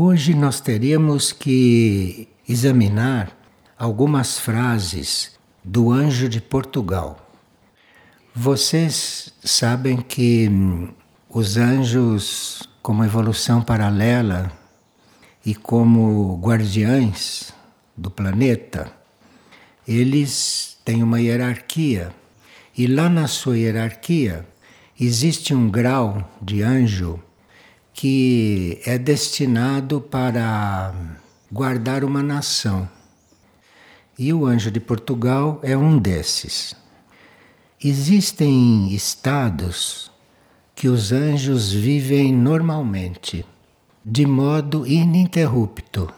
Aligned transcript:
Hoje 0.00 0.32
nós 0.32 0.60
teríamos 0.60 1.32
que 1.32 2.28
examinar 2.48 3.36
algumas 3.76 4.38
frases 4.38 5.36
do 5.64 5.90
anjo 5.90 6.28
de 6.28 6.40
Portugal. 6.40 7.28
Vocês 8.32 9.34
sabem 9.42 9.96
que 9.96 10.48
hum, 10.48 10.90
os 11.28 11.56
anjos, 11.56 12.62
como 12.80 13.04
evolução 13.04 13.60
paralela 13.60 14.52
e 15.44 15.52
como 15.52 16.38
guardiães 16.40 17.52
do 17.96 18.08
planeta, 18.08 18.92
eles 19.84 20.78
têm 20.84 21.02
uma 21.02 21.20
hierarquia. 21.20 22.14
E 22.76 22.86
lá 22.86 23.08
na 23.08 23.26
sua 23.26 23.58
hierarquia 23.58 24.46
existe 24.96 25.52
um 25.52 25.68
grau 25.68 26.22
de 26.40 26.62
anjo 26.62 27.20
que 28.00 28.80
é 28.86 28.96
destinado 28.96 30.00
para 30.00 30.94
guardar 31.50 32.04
uma 32.04 32.22
nação. 32.22 32.88
E 34.16 34.32
o 34.32 34.46
anjo 34.46 34.70
de 34.70 34.78
Portugal 34.78 35.58
é 35.64 35.76
um 35.76 35.98
desses. 35.98 36.76
Existem 37.82 38.94
estados 38.94 40.12
que 40.76 40.86
os 40.86 41.10
anjos 41.10 41.72
vivem 41.72 42.32
normalmente, 42.32 43.44
de 44.04 44.24
modo 44.24 44.86
ininterrupto, 44.86 46.08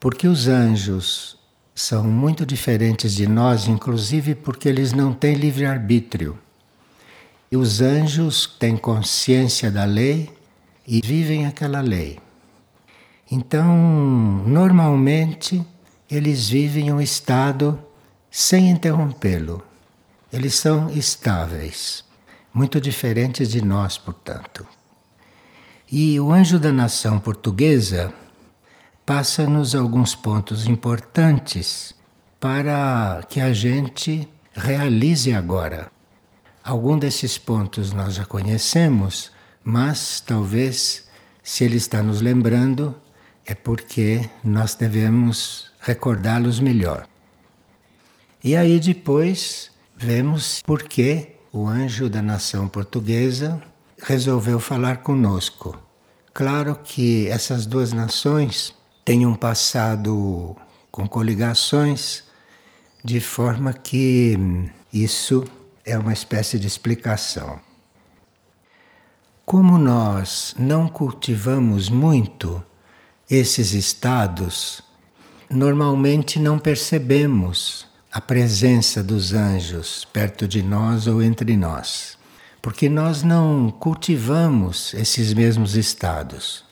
porque 0.00 0.26
os 0.26 0.48
anjos 0.48 1.36
são 1.74 2.04
muito 2.04 2.46
diferentes 2.46 3.14
de 3.14 3.26
nós, 3.26 3.68
inclusive 3.68 4.34
porque 4.34 4.66
eles 4.66 4.94
não 4.94 5.12
têm 5.12 5.34
livre-arbítrio. 5.34 6.38
E 7.52 7.56
os 7.58 7.82
anjos 7.82 8.46
têm 8.58 8.78
consciência 8.78 9.70
da 9.70 9.84
lei 9.84 10.39
e 10.90 11.00
vivem 11.00 11.46
aquela 11.46 11.80
lei. 11.80 12.18
Então, 13.30 13.72
normalmente, 14.44 15.64
eles 16.10 16.48
vivem 16.48 16.92
um 16.92 17.00
estado 17.00 17.80
sem 18.28 18.68
interrompê-lo. 18.68 19.62
Eles 20.32 20.56
são 20.56 20.90
estáveis, 20.90 22.04
muito 22.52 22.80
diferentes 22.80 23.48
de 23.50 23.64
nós, 23.64 23.96
portanto. 23.96 24.66
E 25.90 26.18
o 26.18 26.32
anjo 26.32 26.58
da 26.58 26.72
nação 26.72 27.20
portuguesa 27.20 28.12
passa-nos 29.06 29.76
alguns 29.76 30.16
pontos 30.16 30.66
importantes 30.66 31.94
para 32.40 33.24
que 33.28 33.40
a 33.40 33.52
gente 33.52 34.28
realize 34.52 35.32
agora. 35.32 35.88
Algum 36.64 36.98
desses 36.98 37.38
pontos 37.38 37.92
nós 37.92 38.14
já 38.14 38.24
conhecemos, 38.24 39.30
mas 39.64 40.20
talvez, 40.20 41.08
se 41.42 41.64
ele 41.64 41.76
está 41.76 42.02
nos 42.02 42.20
lembrando, 42.20 42.94
é 43.44 43.54
porque 43.54 44.28
nós 44.42 44.74
devemos 44.74 45.70
recordá-los 45.80 46.60
melhor. 46.60 47.06
E 48.42 48.56
aí 48.56 48.80
depois 48.80 49.70
vemos 49.96 50.62
por 50.62 50.82
que 50.82 51.36
o 51.52 51.66
anjo 51.66 52.08
da 52.08 52.22
nação 52.22 52.68
portuguesa 52.68 53.60
resolveu 54.02 54.58
falar 54.58 54.98
conosco. 54.98 55.78
Claro 56.32 56.78
que 56.82 57.28
essas 57.28 57.66
duas 57.66 57.92
nações 57.92 58.74
têm 59.04 59.26
um 59.26 59.34
passado 59.34 60.56
com 60.90 61.06
coligações, 61.06 62.24
de 63.04 63.20
forma 63.20 63.72
que 63.72 64.38
isso 64.92 65.44
é 65.84 65.98
uma 65.98 66.12
espécie 66.12 66.58
de 66.58 66.66
explicação. 66.66 67.60
Como 69.44 69.78
nós 69.78 70.54
não 70.58 70.88
cultivamos 70.88 71.88
muito 71.88 72.62
esses 73.28 73.72
estados, 73.72 74.82
normalmente 75.50 76.38
não 76.38 76.58
percebemos 76.58 77.86
a 78.12 78.20
presença 78.20 79.02
dos 79.02 79.32
anjos 79.32 80.04
perto 80.12 80.46
de 80.46 80.62
nós 80.62 81.06
ou 81.06 81.22
entre 81.22 81.56
nós, 81.56 82.18
porque 82.62 82.88
nós 82.88 83.22
não 83.22 83.70
cultivamos 83.70 84.94
esses 84.94 85.32
mesmos 85.32 85.76
estados. 85.76 86.64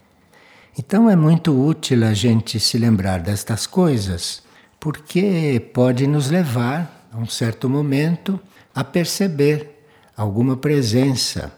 Então 0.78 1.10
é 1.10 1.16
muito 1.16 1.52
útil 1.52 2.04
a 2.04 2.14
gente 2.14 2.60
se 2.60 2.78
lembrar 2.78 3.18
destas 3.20 3.66
coisas, 3.66 4.42
porque 4.78 5.60
pode 5.74 6.06
nos 6.06 6.30
levar, 6.30 7.08
a 7.12 7.18
um 7.18 7.26
certo 7.26 7.68
momento, 7.68 8.38
a 8.72 8.84
perceber 8.84 9.82
alguma 10.16 10.56
presença 10.56 11.57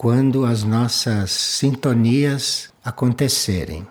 quando 0.00 0.46
as 0.46 0.64
nossas 0.64 1.30
sintonias 1.30 2.70
acontecerem. 2.82 3.86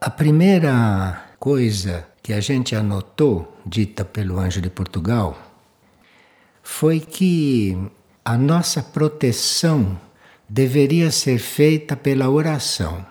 A 0.00 0.08
primeira 0.08 1.24
coisa 1.40 2.06
que 2.22 2.32
a 2.32 2.38
gente 2.38 2.76
anotou, 2.76 3.52
dita 3.66 4.04
pelo 4.04 4.38
anjo 4.38 4.60
de 4.60 4.70
Portugal, 4.70 5.36
foi 6.62 7.00
que 7.00 7.76
a 8.24 8.38
nossa 8.38 8.80
proteção 8.80 9.98
deveria 10.48 11.10
ser 11.10 11.40
feita 11.40 11.96
pela 11.96 12.30
oração. 12.30 13.04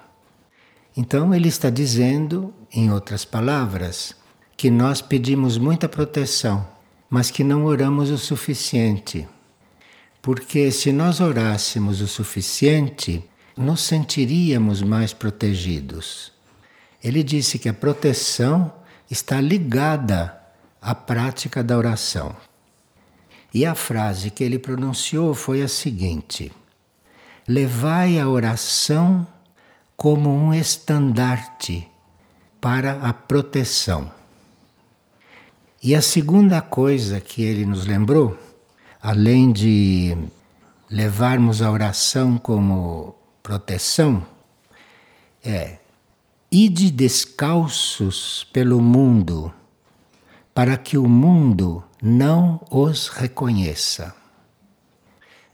Então 0.95 1.35
ele 1.35 1.49
está 1.49 1.69
dizendo, 1.69 2.53
em 2.71 2.89
outras 2.89 3.25
palavras, 3.25 4.15
que 4.55 4.71
nós 4.71 5.01
pedimos 5.01 5.57
muita 5.57 5.89
proteção, 5.89 6.65
mas 7.09 7.29
que 7.29 7.43
não 7.43 7.65
oramos 7.65 8.11
o 8.11 8.17
suficiente. 8.17 9.27
Porque 10.27 10.71
se 10.71 10.91
nós 10.91 11.21
orássemos 11.21 12.01
o 12.01 12.07
suficiente, 12.07 13.23
nos 13.55 13.79
sentiríamos 13.79 14.81
mais 14.81 15.13
protegidos. 15.13 16.33
Ele 17.01 17.23
disse 17.23 17.57
que 17.57 17.69
a 17.69 17.73
proteção 17.73 18.73
está 19.09 19.39
ligada 19.39 20.37
à 20.81 20.93
prática 20.93 21.63
da 21.63 21.77
oração. 21.77 22.35
E 23.53 23.65
a 23.65 23.73
frase 23.73 24.29
que 24.29 24.43
ele 24.43 24.59
pronunciou 24.59 25.33
foi 25.33 25.61
a 25.61 25.67
seguinte: 25.69 26.51
Levai 27.47 28.19
a 28.19 28.27
oração 28.27 29.25
como 29.95 30.29
um 30.29 30.53
estandarte 30.53 31.87
para 32.59 32.99
a 33.01 33.13
proteção. 33.13 34.11
E 35.81 35.95
a 35.95 36.01
segunda 36.01 36.61
coisa 36.61 37.21
que 37.21 37.41
ele 37.41 37.65
nos 37.65 37.85
lembrou 37.85 38.37
além 39.01 39.51
de 39.51 40.17
levarmos 40.89 41.61
a 41.61 41.71
oração 41.71 42.37
como 42.37 43.15
proteção, 43.41 44.25
é 45.43 45.77
ide 46.51 46.89
descalços 46.91 48.47
pelo 48.53 48.81
mundo, 48.81 49.53
para 50.53 50.77
que 50.77 50.97
o 50.97 51.07
mundo 51.07 51.83
não 52.01 52.65
os 52.71 53.09
reconheça. 53.09 54.15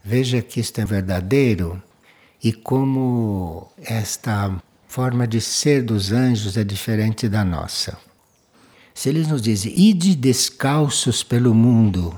Veja 0.02 0.40
que 0.42 0.60
isto 0.60 0.80
é 0.80 0.84
verdadeiro 0.84 1.82
e 2.42 2.52
como 2.52 3.70
esta 3.78 4.54
forma 4.86 5.26
de 5.26 5.40
ser 5.40 5.82
dos 5.82 6.12
anjos 6.12 6.56
é 6.56 6.62
diferente 6.62 7.28
da 7.28 7.44
nossa. 7.44 7.98
Se 8.94 9.08
eles 9.08 9.26
nos 9.26 9.42
dizem, 9.42 9.72
ide 9.76 10.14
descalços 10.14 11.22
pelo 11.22 11.52
mundo, 11.52 12.16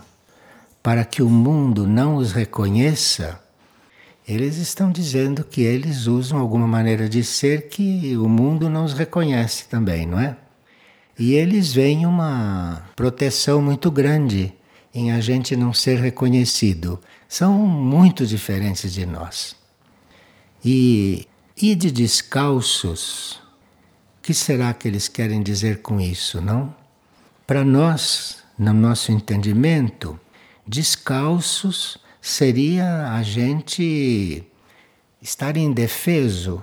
para 0.86 1.04
que 1.04 1.20
o 1.20 1.28
mundo 1.28 1.84
não 1.84 2.14
os 2.14 2.30
reconheça, 2.30 3.40
eles 4.24 4.56
estão 4.56 4.92
dizendo 4.92 5.42
que 5.42 5.60
eles 5.62 6.06
usam 6.06 6.38
alguma 6.38 6.68
maneira 6.68 7.08
de 7.08 7.24
ser 7.24 7.66
que 7.66 8.16
o 8.16 8.28
mundo 8.28 8.70
não 8.70 8.84
os 8.84 8.92
reconhece 8.92 9.66
também, 9.66 10.06
não 10.06 10.20
é? 10.20 10.36
E 11.18 11.34
eles 11.34 11.72
veem 11.72 12.06
uma 12.06 12.84
proteção 12.94 13.60
muito 13.60 13.90
grande 13.90 14.54
em 14.94 15.10
a 15.10 15.18
gente 15.18 15.56
não 15.56 15.72
ser 15.72 15.98
reconhecido. 15.98 17.00
São 17.28 17.52
muito 17.66 18.24
diferentes 18.24 18.92
de 18.92 19.04
nós. 19.04 19.56
E, 20.64 21.26
e 21.60 21.74
de 21.74 21.90
descalços, 21.90 23.42
o 24.18 24.22
que 24.22 24.32
será 24.32 24.72
que 24.72 24.86
eles 24.86 25.08
querem 25.08 25.42
dizer 25.42 25.82
com 25.82 26.00
isso, 26.00 26.40
não? 26.40 26.72
Para 27.44 27.64
nós, 27.64 28.36
no 28.56 28.72
nosso 28.72 29.10
entendimento, 29.10 30.16
descalços 30.66 31.98
seria 32.20 33.12
a 33.12 33.22
gente 33.22 34.44
estar 35.22 35.56
indefeso, 35.56 36.62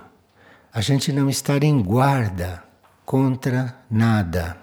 a 0.72 0.80
gente 0.80 1.12
não 1.12 1.30
estar 1.30 1.62
em 1.62 1.80
guarda 1.82 2.62
contra 3.04 3.76
nada. 3.90 4.56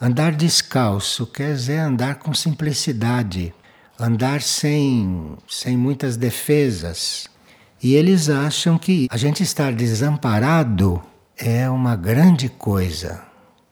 Andar 0.00 0.32
descalço 0.32 1.26
quer 1.26 1.54
dizer 1.54 1.78
andar 1.78 2.16
com 2.16 2.34
simplicidade, 2.34 3.54
andar 3.98 4.42
sem, 4.42 5.36
sem 5.48 5.76
muitas 5.76 6.16
defesas. 6.16 7.28
E 7.82 7.94
eles 7.94 8.28
acham 8.28 8.78
que 8.78 9.06
a 9.10 9.16
gente 9.16 9.42
estar 9.42 9.72
desamparado 9.72 11.02
é 11.36 11.68
uma 11.68 11.96
grande 11.96 12.48
coisa. 12.48 13.22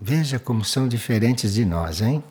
Veja 0.00 0.38
como 0.38 0.64
são 0.64 0.88
diferentes 0.88 1.54
de 1.54 1.64
nós, 1.64 2.00
hein? 2.00 2.22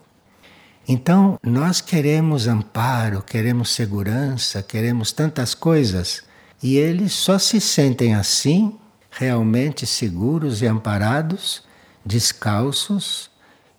Então, 0.92 1.38
nós 1.40 1.80
queremos 1.80 2.48
amparo, 2.48 3.22
queremos 3.22 3.70
segurança, 3.70 4.60
queremos 4.60 5.12
tantas 5.12 5.54
coisas, 5.54 6.24
e 6.60 6.78
eles 6.78 7.12
só 7.12 7.38
se 7.38 7.60
sentem 7.60 8.12
assim 8.16 8.76
realmente 9.08 9.86
seguros 9.86 10.62
e 10.62 10.66
amparados, 10.66 11.62
descalços 12.04 13.30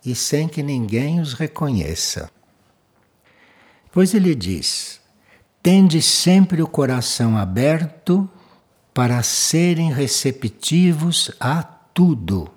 e 0.02 0.14
sem 0.14 0.48
que 0.48 0.62
ninguém 0.62 1.20
os 1.20 1.34
reconheça. 1.34 2.30
Pois 3.92 4.14
ele 4.14 4.34
diz: 4.34 4.98
tende 5.62 6.00
sempre 6.00 6.62
o 6.62 6.66
coração 6.66 7.36
aberto 7.36 8.26
para 8.94 9.22
serem 9.22 9.92
receptivos 9.92 11.30
a 11.38 11.62
tudo. 11.62 12.50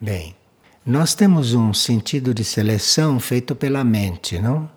Bem, 0.00 0.34
nós 0.86 1.16
temos 1.16 1.52
um 1.52 1.74
sentido 1.74 2.32
de 2.32 2.44
seleção 2.44 3.18
feito 3.18 3.56
pela 3.56 3.82
mente, 3.82 4.38
não? 4.38 4.70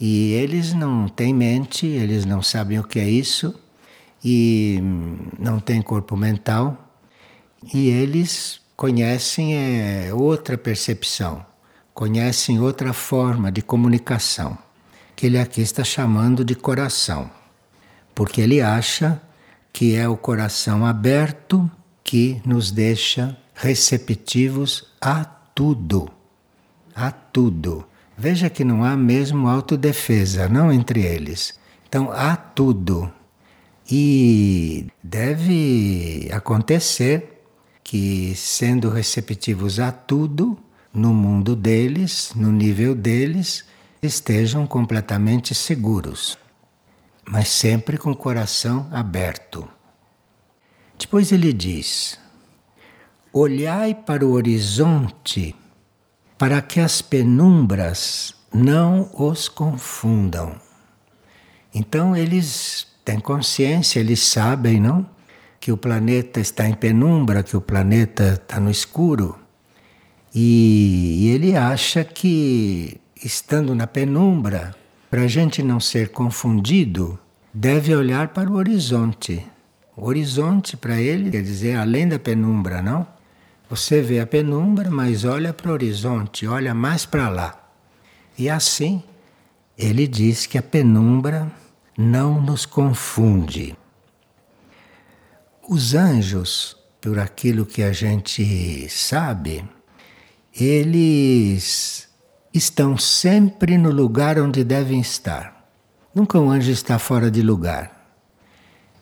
E 0.00 0.32
eles 0.32 0.72
não 0.72 1.06
têm 1.06 1.34
mente, 1.34 1.86
eles 1.86 2.24
não 2.24 2.42
sabem 2.42 2.78
o 2.78 2.82
que 2.82 2.98
é 2.98 3.06
isso 3.06 3.54
e 4.24 4.80
não 5.38 5.60
têm 5.60 5.82
corpo 5.82 6.16
mental 6.16 6.90
e 7.74 7.90
eles 7.90 8.58
conhecem 8.74 9.54
é, 9.54 10.14
outra 10.14 10.56
percepção, 10.56 11.44
conhecem 11.92 12.58
outra 12.58 12.94
forma 12.94 13.52
de 13.52 13.60
comunicação, 13.60 14.56
que 15.14 15.26
ele 15.26 15.38
aqui 15.38 15.60
está 15.60 15.84
chamando 15.84 16.42
de 16.42 16.54
coração, 16.54 17.30
porque 18.14 18.40
ele 18.40 18.62
acha 18.62 19.20
que 19.70 19.94
é 19.94 20.08
o 20.08 20.16
coração 20.16 20.86
aberto 20.86 21.70
que 22.02 22.40
nos 22.46 22.70
deixa 22.70 23.36
receptivos 23.54 24.92
a 25.00 25.24
tudo, 25.24 26.10
a 26.94 27.10
tudo. 27.10 27.86
Veja 28.16 28.50
que 28.50 28.64
não 28.64 28.84
há 28.84 28.96
mesmo 28.96 29.48
autodefesa, 29.48 30.48
não 30.48 30.72
entre 30.72 31.02
eles. 31.02 31.58
Então 31.88 32.10
há 32.12 32.36
tudo. 32.36 33.12
E 33.90 34.86
deve 35.02 36.28
acontecer 36.32 37.42
que, 37.82 38.34
sendo 38.34 38.88
receptivos 38.88 39.78
a 39.78 39.92
tudo, 39.92 40.58
no 40.92 41.12
mundo 41.12 41.54
deles, 41.54 42.32
no 42.34 42.50
nível 42.50 42.94
deles, 42.94 43.64
estejam 44.02 44.66
completamente 44.66 45.54
seguros, 45.54 46.38
mas 47.28 47.48
sempre 47.48 47.98
com 47.98 48.10
o 48.12 48.16
coração 48.16 48.88
aberto. 48.90 49.68
Depois 50.98 51.32
ele 51.32 51.52
diz: 51.52 52.18
Olhai 53.36 53.96
para 53.96 54.24
o 54.24 54.30
horizonte 54.30 55.56
para 56.38 56.62
que 56.62 56.78
as 56.78 57.02
penumbras 57.02 58.32
não 58.54 59.10
os 59.12 59.48
confundam. 59.48 60.54
Então 61.74 62.16
eles 62.16 62.86
têm 63.04 63.18
consciência, 63.18 63.98
eles 63.98 64.20
sabem, 64.20 64.80
não? 64.80 65.04
Que 65.58 65.72
o 65.72 65.76
planeta 65.76 66.38
está 66.38 66.68
em 66.68 66.74
penumbra, 66.74 67.42
que 67.42 67.56
o 67.56 67.60
planeta 67.60 68.40
está 68.40 68.60
no 68.60 68.70
escuro. 68.70 69.36
E, 70.32 71.24
e 71.24 71.28
ele 71.30 71.56
acha 71.56 72.04
que, 72.04 73.00
estando 73.16 73.74
na 73.74 73.88
penumbra, 73.88 74.76
para 75.10 75.22
a 75.22 75.26
gente 75.26 75.60
não 75.60 75.80
ser 75.80 76.10
confundido, 76.10 77.18
deve 77.52 77.96
olhar 77.96 78.28
para 78.28 78.48
o 78.48 78.54
horizonte. 78.54 79.44
O 79.96 80.06
horizonte 80.06 80.76
para 80.76 81.00
ele 81.00 81.32
quer 81.32 81.42
dizer 81.42 81.74
além 81.74 82.06
da 82.06 82.20
penumbra, 82.20 82.80
não? 82.80 83.13
Você 83.68 84.02
vê 84.02 84.20
a 84.20 84.26
penumbra, 84.26 84.90
mas 84.90 85.24
olha 85.24 85.52
para 85.52 85.70
o 85.70 85.72
horizonte, 85.72 86.46
olha 86.46 86.74
mais 86.74 87.06
para 87.06 87.28
lá. 87.28 87.70
E 88.36 88.50
assim, 88.50 89.02
ele 89.76 90.06
diz 90.06 90.46
que 90.46 90.58
a 90.58 90.62
penumbra 90.62 91.50
não 91.96 92.40
nos 92.40 92.66
confunde. 92.66 93.76
Os 95.68 95.94
anjos, 95.94 96.76
por 97.00 97.18
aquilo 97.18 97.64
que 97.64 97.82
a 97.82 97.92
gente 97.92 98.88
sabe, 98.90 99.64
eles 100.54 102.08
estão 102.52 102.96
sempre 102.98 103.78
no 103.78 103.90
lugar 103.90 104.38
onde 104.38 104.62
devem 104.62 105.00
estar. 105.00 105.68
Nunca 106.14 106.38
um 106.38 106.50
anjo 106.50 106.70
está 106.70 106.98
fora 106.98 107.30
de 107.30 107.42
lugar. 107.42 107.90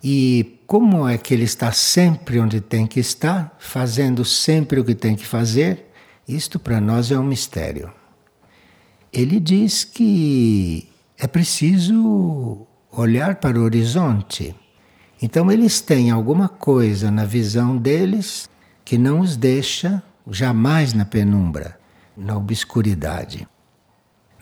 E 0.02 0.60
como 0.72 1.06
é 1.06 1.18
que 1.18 1.34
ele 1.34 1.44
está 1.44 1.70
sempre 1.70 2.40
onde 2.40 2.58
tem 2.58 2.86
que 2.86 2.98
estar, 2.98 3.54
fazendo 3.58 4.24
sempre 4.24 4.80
o 4.80 4.84
que 4.86 4.94
tem 4.94 5.14
que 5.14 5.26
fazer, 5.26 5.92
isto 6.26 6.58
para 6.58 6.80
nós 6.80 7.10
é 7.10 7.18
um 7.18 7.22
mistério. 7.22 7.92
Ele 9.12 9.38
diz 9.38 9.84
que 9.84 10.88
é 11.18 11.26
preciso 11.26 12.66
olhar 12.90 13.34
para 13.34 13.60
o 13.60 13.64
horizonte. 13.64 14.56
Então 15.20 15.52
eles 15.52 15.82
têm 15.82 16.10
alguma 16.10 16.48
coisa 16.48 17.10
na 17.10 17.26
visão 17.26 17.76
deles 17.76 18.48
que 18.82 18.96
não 18.96 19.20
os 19.20 19.36
deixa 19.36 20.02
jamais 20.26 20.94
na 20.94 21.04
penumbra, 21.04 21.78
na 22.16 22.34
obscuridade. 22.34 23.46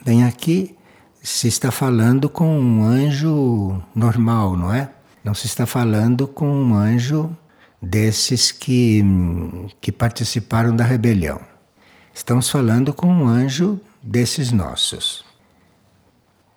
Bem, 0.05 0.23
aqui 0.23 0.77
se 1.21 1.49
está 1.49 1.71
falando 1.71 2.29
com 2.29 2.57
um 2.57 2.85
anjo 2.85 3.83
normal, 3.93 4.55
não 4.55 4.73
é? 4.73 4.91
Não 5.23 5.33
se 5.33 5.45
está 5.45 5.65
falando 5.65 6.27
com 6.27 6.47
um 6.47 6.73
anjo 6.73 7.35
desses 7.81 8.51
que, 8.51 9.03
que 9.79 9.91
participaram 9.91 10.75
da 10.75 10.83
rebelião. 10.83 11.39
Estamos 12.13 12.49
falando 12.49 12.93
com 12.93 13.07
um 13.07 13.27
anjo 13.27 13.79
desses 14.01 14.51
nossos. 14.51 15.23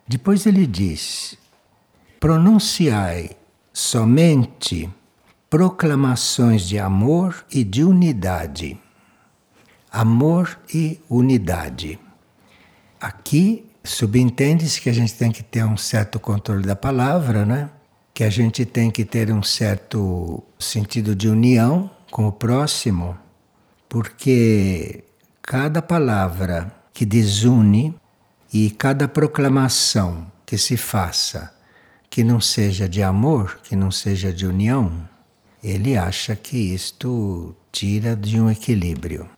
Depois 0.07 0.47
ele 0.47 0.67
diz: 0.67 1.37
pronunciai 2.19 3.31
somente 3.73 4.89
proclamações 5.51 6.63
de 6.67 6.79
amor 6.79 7.45
e 7.51 7.63
de 7.63 7.85
unidade. 7.85 8.79
Amor 9.91 10.59
e 10.73 11.01
unidade. 11.09 11.99
Aqui 13.01 13.71
subentende-se 13.85 14.81
que 14.81 14.89
a 14.89 14.93
gente 14.93 15.15
tem 15.15 15.31
que 15.31 15.43
ter 15.43 15.65
um 15.65 15.77
certo 15.77 16.19
controle 16.19 16.67
da 16.67 16.75
palavra, 16.75 17.45
né? 17.45 17.71
Que 18.15 18.23
a 18.23 18.31
gente 18.31 18.65
tem 18.65 18.93
que 18.93 19.05
ter 19.05 19.33
um 19.33 19.43
certo 19.43 20.43
sentido 20.59 21.17
de 21.17 21.29
união 21.29 21.91
com 22.13 22.29
o 22.29 22.33
próximo, 22.33 23.19
porque 23.89 25.03
cada 25.43 25.83
palavra 25.83 26.73
que 26.93 27.05
desune 27.05 27.93
e 28.53 28.71
cada 28.71 29.09
proclamação 29.09 30.31
que 30.47 30.57
se 30.57 30.77
faça 30.77 31.53
que 32.09 32.23
não 32.23 32.41
seja 32.41 32.89
de 32.89 33.03
amor, 33.03 33.59
que 33.65 33.75
não 33.75 33.91
seja 33.91 34.33
de 34.33 34.47
união, 34.47 34.93
ele 35.61 35.97
acha 35.97 36.37
que 36.37 36.57
isto 36.57 37.53
tira 37.73 38.15
de 38.15 38.41
um 38.41 38.49
equilíbrio. 38.49 39.29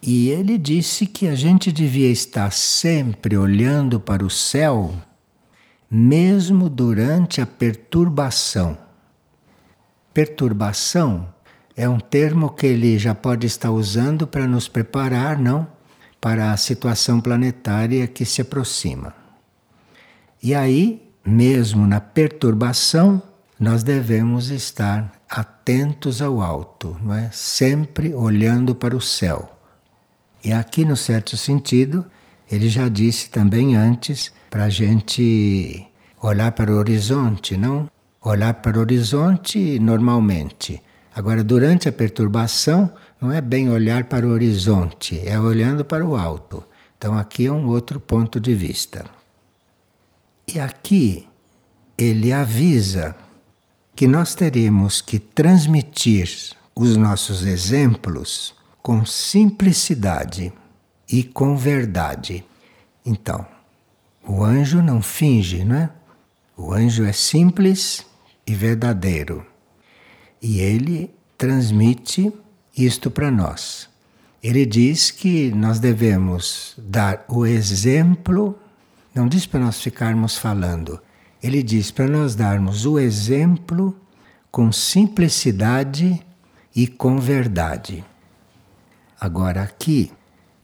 E 0.00 0.28
ele 0.28 0.56
disse 0.56 1.06
que 1.06 1.26
a 1.26 1.34
gente 1.34 1.72
devia 1.72 2.08
estar 2.08 2.52
sempre 2.52 3.36
olhando 3.36 3.98
para 3.98 4.24
o 4.24 4.30
céu 4.30 4.94
mesmo 5.96 6.68
durante 6.68 7.40
a 7.40 7.46
perturbação. 7.46 8.76
Perturbação 10.12 11.32
é 11.76 11.88
um 11.88 12.00
termo 12.00 12.50
que 12.50 12.66
ele 12.66 12.98
já 12.98 13.14
pode 13.14 13.46
estar 13.46 13.70
usando 13.70 14.26
para 14.26 14.44
nos 14.48 14.66
preparar, 14.66 15.38
não? 15.38 15.68
Para 16.20 16.50
a 16.50 16.56
situação 16.56 17.20
planetária 17.20 18.08
que 18.08 18.24
se 18.24 18.40
aproxima. 18.40 19.14
E 20.42 20.52
aí, 20.52 21.00
mesmo 21.24 21.86
na 21.86 22.00
perturbação, 22.00 23.22
nós 23.58 23.84
devemos 23.84 24.50
estar 24.50 25.12
atentos 25.30 26.20
ao 26.20 26.42
alto, 26.42 26.96
não 27.00 27.14
é? 27.14 27.30
Sempre 27.32 28.12
olhando 28.12 28.74
para 28.74 28.96
o 28.96 29.00
céu. 29.00 29.56
E 30.42 30.52
aqui, 30.52 30.84
no 30.84 30.96
certo 30.96 31.36
sentido, 31.36 32.04
ele 32.50 32.68
já 32.68 32.88
disse 32.88 33.30
também 33.30 33.76
antes 33.76 34.32
para 34.54 34.66
a 34.66 34.70
gente 34.70 35.84
olhar 36.22 36.52
para 36.52 36.70
o 36.70 36.76
horizonte, 36.76 37.56
não? 37.56 37.90
Olhar 38.22 38.54
para 38.54 38.78
o 38.78 38.82
horizonte 38.82 39.80
normalmente. 39.80 40.80
Agora, 41.12 41.42
durante 41.42 41.88
a 41.88 41.92
perturbação, 41.92 42.92
não 43.20 43.32
é 43.32 43.40
bem 43.40 43.68
olhar 43.68 44.04
para 44.04 44.24
o 44.24 44.30
horizonte, 44.30 45.20
é 45.26 45.36
olhando 45.40 45.84
para 45.84 46.06
o 46.06 46.14
alto. 46.14 46.62
Então, 46.96 47.18
aqui 47.18 47.46
é 47.46 47.50
um 47.50 47.66
outro 47.66 47.98
ponto 47.98 48.38
de 48.38 48.54
vista. 48.54 49.04
E 50.46 50.60
aqui 50.60 51.26
ele 51.98 52.32
avisa 52.32 53.16
que 53.92 54.06
nós 54.06 54.36
teremos 54.36 55.00
que 55.00 55.18
transmitir 55.18 56.30
os 56.76 56.96
nossos 56.96 57.44
exemplos 57.44 58.54
com 58.80 59.04
simplicidade 59.04 60.52
e 61.10 61.24
com 61.24 61.56
verdade. 61.56 62.44
Então, 63.04 63.44
o 64.26 64.42
anjo 64.42 64.82
não 64.82 65.02
finge, 65.02 65.64
não 65.64 65.76
é? 65.76 65.90
O 66.56 66.72
anjo 66.72 67.04
é 67.04 67.12
simples 67.12 68.06
e 68.46 68.54
verdadeiro. 68.54 69.44
E 70.40 70.60
ele 70.60 71.14
transmite 71.36 72.32
isto 72.76 73.10
para 73.10 73.30
nós. 73.30 73.88
Ele 74.42 74.64
diz 74.66 75.10
que 75.10 75.50
nós 75.50 75.78
devemos 75.78 76.74
dar 76.78 77.24
o 77.28 77.46
exemplo, 77.46 78.58
não 79.14 79.26
diz 79.26 79.46
para 79.46 79.60
nós 79.60 79.80
ficarmos 79.80 80.36
falando, 80.36 81.00
ele 81.42 81.62
diz 81.62 81.90
para 81.90 82.06
nós 82.06 82.34
darmos 82.34 82.86
o 82.86 82.98
exemplo 82.98 83.98
com 84.50 84.70
simplicidade 84.70 86.24
e 86.74 86.86
com 86.86 87.18
verdade. 87.18 88.04
Agora 89.20 89.62
aqui 89.62 90.12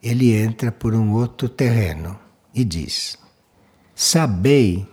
ele 0.01 0.33
entra 0.33 0.71
por 0.71 0.93
um 0.93 1.11
outro 1.11 1.49
terreno 1.49 2.19
e 2.53 2.63
diz: 2.63 3.17
Sabei 4.03 4.87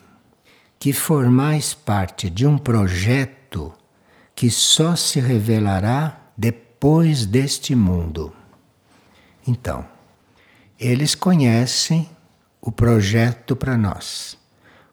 que 0.78 0.92
formais 0.92 1.72
parte 1.72 2.28
de 2.28 2.46
um 2.46 2.58
projeto 2.58 3.72
que 4.34 4.50
só 4.50 4.94
se 4.96 5.18
revelará 5.18 6.20
depois 6.36 7.24
deste 7.24 7.74
mundo. 7.74 8.30
Então, 9.46 9.82
eles 10.78 11.14
conhecem 11.14 12.06
o 12.60 12.70
projeto 12.70 13.56
para 13.56 13.78
nós, 13.78 14.36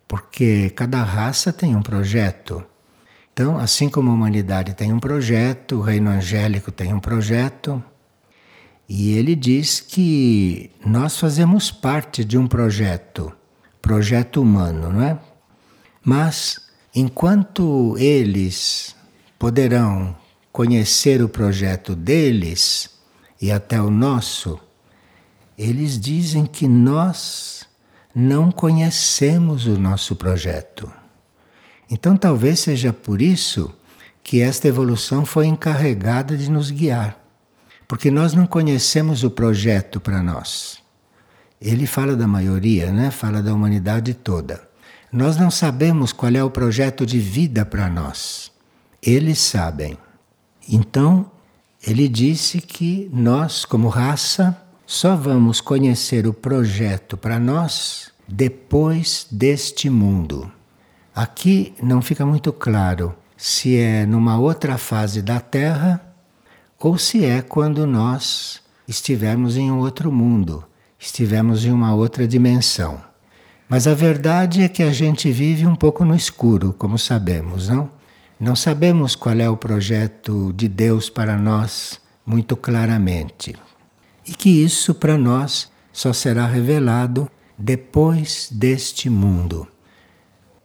porque 0.07 0.69
cada 0.69 1.03
raça 1.03 1.51
tem 1.51 1.75
um 1.75 1.81
projeto. 1.81 2.63
Então, 3.33 3.57
assim 3.57 3.89
como 3.89 4.11
a 4.11 4.13
humanidade 4.13 4.75
tem 4.75 4.93
um 4.93 4.99
projeto, 4.99 5.75
o 5.75 5.81
reino 5.81 6.09
angélico 6.09 6.71
tem 6.71 6.93
um 6.93 7.01
projeto, 7.01 7.83
e 8.87 9.11
ele 9.11 9.35
diz 9.35 9.81
que 9.81 10.71
nós 10.85 11.19
fazemos 11.19 11.69
parte 11.69 12.23
de 12.23 12.37
um 12.37 12.47
projeto, 12.47 13.33
projeto 13.85 14.41
humano, 14.41 14.91
não 14.91 15.03
é? 15.03 15.15
Mas 16.03 16.59
enquanto 16.95 17.95
eles 17.99 18.95
poderão 19.37 20.17
conhecer 20.51 21.21
o 21.21 21.29
projeto 21.29 21.95
deles 21.95 22.89
e 23.39 23.51
até 23.51 23.79
o 23.79 23.91
nosso, 23.91 24.59
eles 25.55 25.99
dizem 25.99 26.47
que 26.47 26.67
nós 26.67 27.67
não 28.15 28.51
conhecemos 28.51 29.67
o 29.67 29.77
nosso 29.77 30.15
projeto. 30.15 30.91
Então 31.87 32.17
talvez 32.17 32.61
seja 32.61 32.91
por 32.91 33.21
isso 33.21 33.71
que 34.23 34.41
esta 34.41 34.67
evolução 34.67 35.27
foi 35.27 35.45
encarregada 35.45 36.35
de 36.35 36.49
nos 36.49 36.71
guiar, 36.71 37.23
porque 37.87 38.09
nós 38.09 38.33
não 38.33 38.47
conhecemos 38.47 39.23
o 39.23 39.29
projeto 39.29 39.99
para 40.01 40.23
nós. 40.23 40.83
Ele 41.61 41.87
fala 41.87 42.15
da 42.15 42.27
maioria, 42.27 42.91
né? 42.91 43.11
Fala 43.11 43.41
da 43.41 43.53
humanidade 43.53 44.13
toda. 44.13 44.61
Nós 45.11 45.37
não 45.37 45.49
sabemos 45.49 46.11
qual 46.11 46.31
é 46.33 46.43
o 46.43 46.51
projeto 46.51 47.05
de 47.05 47.19
vida 47.19 47.65
para 47.65 47.89
nós. 47.89 48.51
Eles 49.01 49.39
sabem. 49.39 49.97
Então, 50.67 51.31
ele 51.85 52.07
disse 52.07 52.59
que 52.59 53.09
nós, 53.13 53.63
como 53.63 53.87
raça, 53.87 54.57
só 54.85 55.15
vamos 55.15 55.61
conhecer 55.61 56.27
o 56.27 56.33
projeto 56.33 57.15
para 57.15 57.39
nós 57.39 58.11
depois 58.27 59.27
deste 59.31 59.89
mundo. 59.89 60.51
Aqui 61.15 61.73
não 61.81 62.01
fica 62.01 62.25
muito 62.25 62.51
claro 62.51 63.15
se 63.37 63.77
é 63.77 64.05
numa 64.05 64.37
outra 64.37 64.77
fase 64.77 65.21
da 65.21 65.39
Terra 65.39 66.01
ou 66.79 66.97
se 66.97 67.23
é 67.23 67.41
quando 67.41 67.87
nós 67.87 68.61
estivermos 68.87 69.57
em 69.57 69.71
um 69.71 69.79
outro 69.79 70.11
mundo, 70.11 70.63
estivermos 71.05 71.65
em 71.65 71.71
uma 71.71 71.93
outra 71.93 72.27
dimensão. 72.27 73.01
Mas 73.67 73.87
a 73.87 73.93
verdade 73.93 74.61
é 74.63 74.67
que 74.67 74.83
a 74.83 74.91
gente 74.91 75.31
vive 75.31 75.65
um 75.65 75.75
pouco 75.75 76.05
no 76.05 76.15
escuro, 76.15 76.73
como 76.77 76.97
sabemos, 76.97 77.69
não? 77.69 77.89
Não 78.39 78.55
sabemos 78.55 79.15
qual 79.15 79.39
é 79.39 79.49
o 79.49 79.57
projeto 79.57 80.53
de 80.53 80.67
Deus 80.67 81.09
para 81.09 81.37
nós 81.37 81.99
muito 82.25 82.55
claramente. 82.55 83.55
E 84.27 84.33
que 84.33 84.49
isso 84.49 84.93
para 84.93 85.17
nós 85.17 85.71
só 85.93 86.11
será 86.11 86.45
revelado 86.45 87.29
depois 87.57 88.49
deste 88.51 89.09
mundo. 89.09 89.67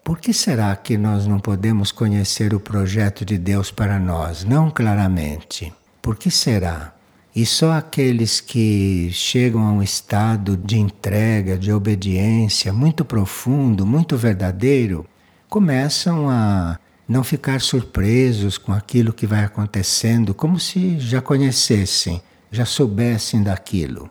Por 0.03 0.19
que 0.19 0.33
será 0.33 0.75
que 0.75 0.99
nós 0.99 1.27
não 1.27 1.39
podemos 1.39 1.93
conhecer 1.93 2.53
o 2.53 2.61
projeto 2.61 3.25
de 3.25 3.39
Deus 3.39 3.71
para 3.71 3.99
nós, 3.99 4.45
não 4.45 4.71
claramente? 4.71 5.73
Por 6.03 6.17
que 6.17 6.31
será? 6.31 6.95
E 7.35 7.47
só 7.47 7.73
aqueles 7.73 8.41
que 8.41 9.11
chegam 9.13 9.63
a 9.63 9.73
um 9.73 9.83
estado 9.83 10.57
de 10.57 10.79
entrega, 10.79 11.57
de 11.57 11.73
obediência 11.73 12.73
muito 12.73 13.05
profundo, 13.05 13.87
muito 13.87 14.17
verdadeiro, 14.17 15.07
começam 15.49 16.29
a 16.29 16.79
não 17.09 17.23
ficar 17.23 17.61
surpresos 17.61 18.59
com 18.59 18.73
aquilo 18.73 19.13
que 19.13 19.27
vai 19.27 19.45
acontecendo, 19.45 20.35
como 20.35 20.59
se 20.59 20.99
já 20.99 21.21
conhecessem, 21.21 22.21
já 22.51 22.65
soubessem 22.65 23.43
daquilo. 23.43 24.11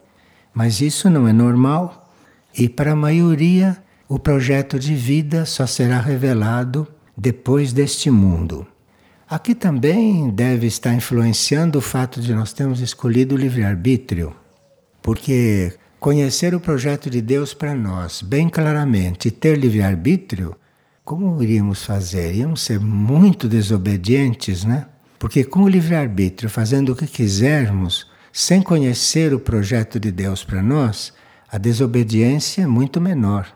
Mas 0.53 0.81
isso 0.81 1.09
não 1.09 1.27
é 1.27 1.33
normal 1.33 2.09
e, 2.57 2.67
para 2.67 2.93
a 2.93 2.95
maioria, 2.95 3.77
o 4.07 4.17
projeto 4.17 4.79
de 4.79 4.95
vida 4.95 5.45
só 5.45 5.67
será 5.67 5.99
revelado 5.99 6.87
depois 7.15 7.71
deste 7.73 8.09
mundo. 8.09 8.65
Aqui 9.29 9.53
também 9.53 10.31
deve 10.31 10.65
estar 10.65 10.91
influenciando 10.91 11.77
o 11.77 11.81
fato 11.81 12.19
de 12.19 12.33
nós 12.33 12.51
termos 12.51 12.79
escolhido 12.79 13.35
o 13.35 13.37
livre-arbítrio, 13.37 14.35
porque 15.03 15.71
conhecer 15.99 16.55
o 16.55 16.59
projeto 16.59 17.11
de 17.11 17.21
Deus 17.21 17.53
para 17.53 17.75
nós 17.75 18.23
bem 18.23 18.49
claramente 18.49 19.27
e 19.27 19.31
ter 19.31 19.55
livre-arbítrio, 19.55 20.55
como 21.05 21.43
iríamos 21.43 21.83
fazer? 21.85 22.29
Iríamos 22.29 22.61
ser 22.61 22.79
muito 22.79 23.47
desobedientes, 23.47 24.65
né? 24.65 24.87
Porque 25.19 25.43
com 25.43 25.61
o 25.61 25.69
livre-arbítrio, 25.69 26.49
fazendo 26.49 26.93
o 26.93 26.95
que 26.95 27.05
quisermos, 27.05 28.07
sem 28.33 28.63
conhecer 28.63 29.31
o 29.31 29.39
projeto 29.39 29.99
de 29.99 30.11
Deus 30.11 30.43
para 30.43 30.63
nós, 30.63 31.13
a 31.51 31.59
desobediência 31.59 32.63
é 32.63 32.67
muito 32.67 32.99
menor. 32.99 33.47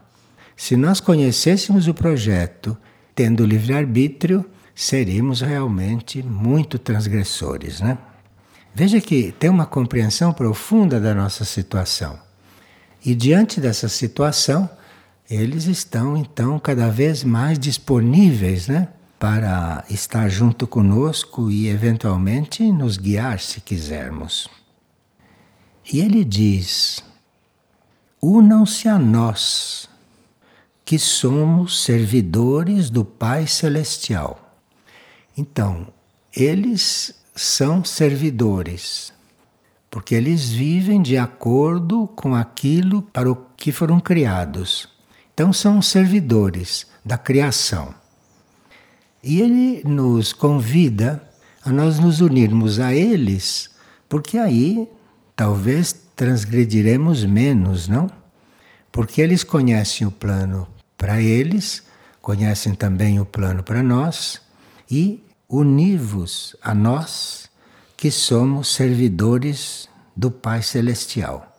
Se 0.56 0.78
nós 0.78 1.00
conhecêssemos 1.00 1.88
o 1.88 1.96
projeto, 1.96 2.78
tendo 3.16 3.44
livre-arbítrio, 3.44 4.46
seríamos 4.76 5.42
realmente 5.42 6.22
muito 6.24 6.80
transgressores, 6.80 7.80
né? 7.80 7.98
Veja 8.74 9.00
que 9.00 9.32
tem 9.34 9.50
uma 9.50 9.66
compreensão 9.66 10.34
profunda 10.34 11.00
da 11.00 11.14
nossa 11.14 11.46
situação. 11.46 12.20
E 13.06 13.14
diante 13.14 13.62
dessa 13.62 13.88
situação, 13.88 14.70
eles 15.30 15.66
estão 15.66 16.18
então 16.18 16.58
cada 16.58 16.90
vez 16.90 17.24
mais 17.24 17.60
disponíveis, 17.60 18.68
né, 18.68 18.88
para 19.20 19.86
estar 19.90 20.28
junto 20.28 20.66
conosco 20.68 21.50
e 21.52 21.68
eventualmente 21.68 22.64
nos 22.72 22.98
guiar 22.98 23.40
se 23.40 23.62
quisermos. 23.62 24.50
E 25.92 26.00
ele 26.00 26.26
diz: 26.26 27.04
Unam-se 28.22 28.88
a 28.88 28.98
nós, 28.98 29.88
que 30.84 30.98
somos 30.98 31.84
servidores 31.84 32.90
do 32.90 33.06
Pai 33.06 33.48
Celestial. 33.48 34.43
Então, 35.38 35.88
eles 36.36 37.16
são 37.36 37.84
servidores, 37.84 39.12
porque 39.90 40.14
eles 40.14 40.50
vivem 40.50 41.02
de 41.02 41.18
acordo 41.18 42.08
com 42.08 42.36
aquilo 42.36 43.02
para 43.02 43.32
o 43.32 43.36
que 43.58 43.72
foram 43.72 44.00
criados. 44.00 44.90
Então, 45.34 45.52
são 45.52 45.82
servidores 45.82 46.86
da 47.04 47.18
criação. 47.18 47.94
E 49.24 49.42
ele 49.42 49.82
nos 49.86 50.34
convida 50.34 51.28
a 51.64 51.72
nós 51.72 51.98
nos 51.98 52.20
unirmos 52.20 52.80
a 52.80 52.94
eles, 52.94 53.70
porque 54.10 54.38
aí 54.38 54.88
talvez 55.36 55.94
transgrediremos 56.16 57.24
menos, 57.24 57.88
não? 57.88 58.10
Porque 58.92 59.22
eles 59.22 59.44
conhecem 59.44 60.06
o 60.06 60.12
plano 60.12 60.68
para 60.98 61.22
eles, 61.22 61.84
conhecem 62.22 62.76
também 62.76 63.20
o 63.20 63.26
plano 63.26 63.64
para 63.64 63.82
nós 63.82 64.42
e 64.92 65.23
univos 65.54 66.56
a 66.64 66.74
nós 66.74 67.48
que 67.96 68.10
somos 68.10 68.74
servidores 68.74 69.88
do 70.18 70.32
Pai 70.32 70.64
Celestial. 70.64 71.56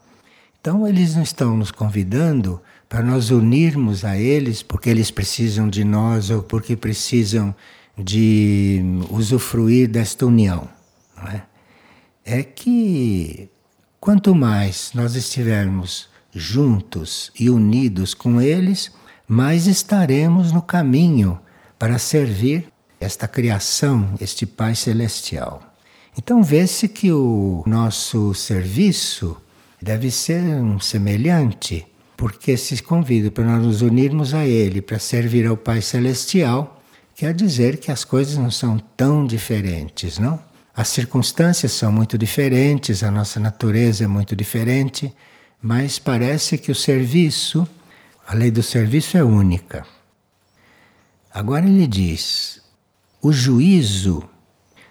Então, 0.60 0.86
eles 0.86 1.14
não 1.14 1.22
estão 1.22 1.56
nos 1.56 1.70
convidando 1.70 2.60
para 2.88 3.02
nós 3.02 3.30
unirmos 3.30 4.04
a 4.04 4.18
eles 4.18 4.62
porque 4.62 4.90
eles 4.90 5.12
precisam 5.12 5.68
de 5.68 5.84
nós 5.84 6.28
ou 6.28 6.42
porque 6.42 6.74
precisam 6.74 7.54
de 7.96 8.82
usufruir 9.10 9.88
desta 9.88 10.26
união. 10.26 10.68
Não 11.16 11.28
é? 11.28 11.42
é 12.24 12.42
que 12.42 13.48
quanto 14.00 14.34
mais 14.34 14.90
nós 14.92 15.14
estivermos 15.14 16.08
juntos 16.32 17.30
e 17.38 17.48
unidos 17.48 18.12
com 18.12 18.40
eles, 18.40 18.90
mais 19.28 19.68
estaremos 19.68 20.50
no 20.50 20.60
caminho 20.60 21.38
para 21.78 21.96
servir 21.98 22.73
esta 23.04 23.28
criação, 23.28 24.14
este 24.20 24.46
Pai 24.46 24.74
Celestial. 24.74 25.62
Então 26.16 26.42
vê-se 26.42 26.88
que 26.88 27.12
o 27.12 27.62
nosso 27.66 28.32
serviço 28.34 29.36
deve 29.80 30.10
ser 30.10 30.40
um 30.40 30.80
semelhante, 30.80 31.86
porque 32.16 32.56
se 32.56 32.82
convida 32.82 33.30
para 33.30 33.44
nós 33.44 33.62
nos 33.62 33.82
unirmos 33.82 34.32
a 34.32 34.46
Ele 34.46 34.80
para 34.80 34.98
servir 34.98 35.46
ao 35.46 35.56
Pai 35.56 35.82
Celestial, 35.82 36.82
quer 37.14 37.34
dizer 37.34 37.76
que 37.76 37.90
as 37.90 38.04
coisas 38.04 38.36
não 38.36 38.50
são 38.50 38.78
tão 38.96 39.26
diferentes, 39.26 40.18
não? 40.18 40.40
As 40.74 40.88
circunstâncias 40.88 41.72
são 41.72 41.92
muito 41.92 42.18
diferentes, 42.18 43.02
a 43.04 43.10
nossa 43.10 43.38
natureza 43.38 44.04
é 44.04 44.06
muito 44.06 44.34
diferente, 44.34 45.14
mas 45.62 45.98
parece 45.98 46.58
que 46.58 46.72
o 46.72 46.74
serviço, 46.74 47.68
a 48.26 48.34
lei 48.34 48.50
do 48.50 48.62
serviço 48.62 49.16
é 49.16 49.22
única. 49.22 49.86
Agora 51.32 51.66
ele 51.66 51.86
diz: 51.86 52.63
o 53.24 53.32
juízo 53.32 54.22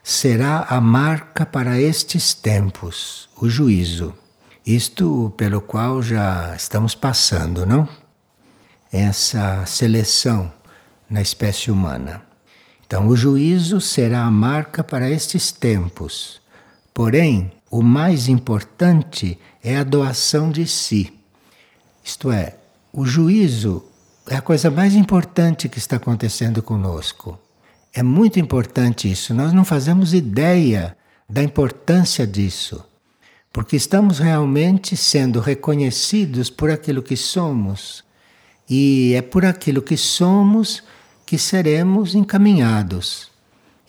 será 0.02 0.62
a 0.68 0.82
marca 0.82 1.46
para 1.46 1.80
estes 1.80 2.34
tempos, 2.34 3.30
o 3.40 3.48
juízo. 3.48 4.12
Isto 4.66 5.32
pelo 5.38 5.62
qual 5.62 6.02
já 6.02 6.56
estamos 6.56 6.96
passando, 6.96 7.64
não? 7.64 7.88
Essa 8.92 9.64
seleção 9.68 10.52
na 11.08 11.22
espécie 11.22 11.70
humana. 11.70 12.24
Então, 12.88 13.08
o 13.08 13.16
juízo 13.16 13.80
será 13.80 14.24
a 14.24 14.32
marca 14.32 14.84
para 14.84 15.12
estes 15.12 15.52
tempos. 15.52 16.42
Porém, 16.92 17.52
o 17.70 17.84
mais 17.84 18.28
importante 18.28 19.38
é 19.64 19.78
a 19.78 19.84
doação 19.84 20.50
de 20.50 20.66
si. 20.66 21.14
Isto 22.04 22.32
é, 22.32 22.56
o 22.92 23.06
juízo 23.06 23.86
é 24.28 24.38
a 24.38 24.42
coisa 24.42 24.72
mais 24.72 24.96
importante 24.96 25.70
que 25.70 25.78
está 25.78 25.98
acontecendo 25.98 26.64
conosco. 26.64 27.43
É 27.94 28.02
muito 28.02 28.40
importante 28.40 29.10
isso. 29.10 29.34
Nós 29.34 29.54
não 29.54 29.64
fazemos 29.64 30.14
ideia 30.14 30.98
da 31.30 31.44
importância 31.44 32.26
disso, 32.26 32.84
porque 33.52 33.76
estamos 33.76 34.18
realmente 34.18 34.98
sendo 34.98 35.40
reconhecidos 35.40 36.50
por 36.50 36.72
aquilo 36.72 37.04
que 37.04 37.16
somos. 37.16 38.04
E 38.68 39.14
é 39.14 39.22
por 39.22 39.46
aquilo 39.46 39.82
que 39.82 39.96
somos 39.96 40.84
que 41.26 41.38
seremos 41.38 42.16
encaminhados. 42.16 43.32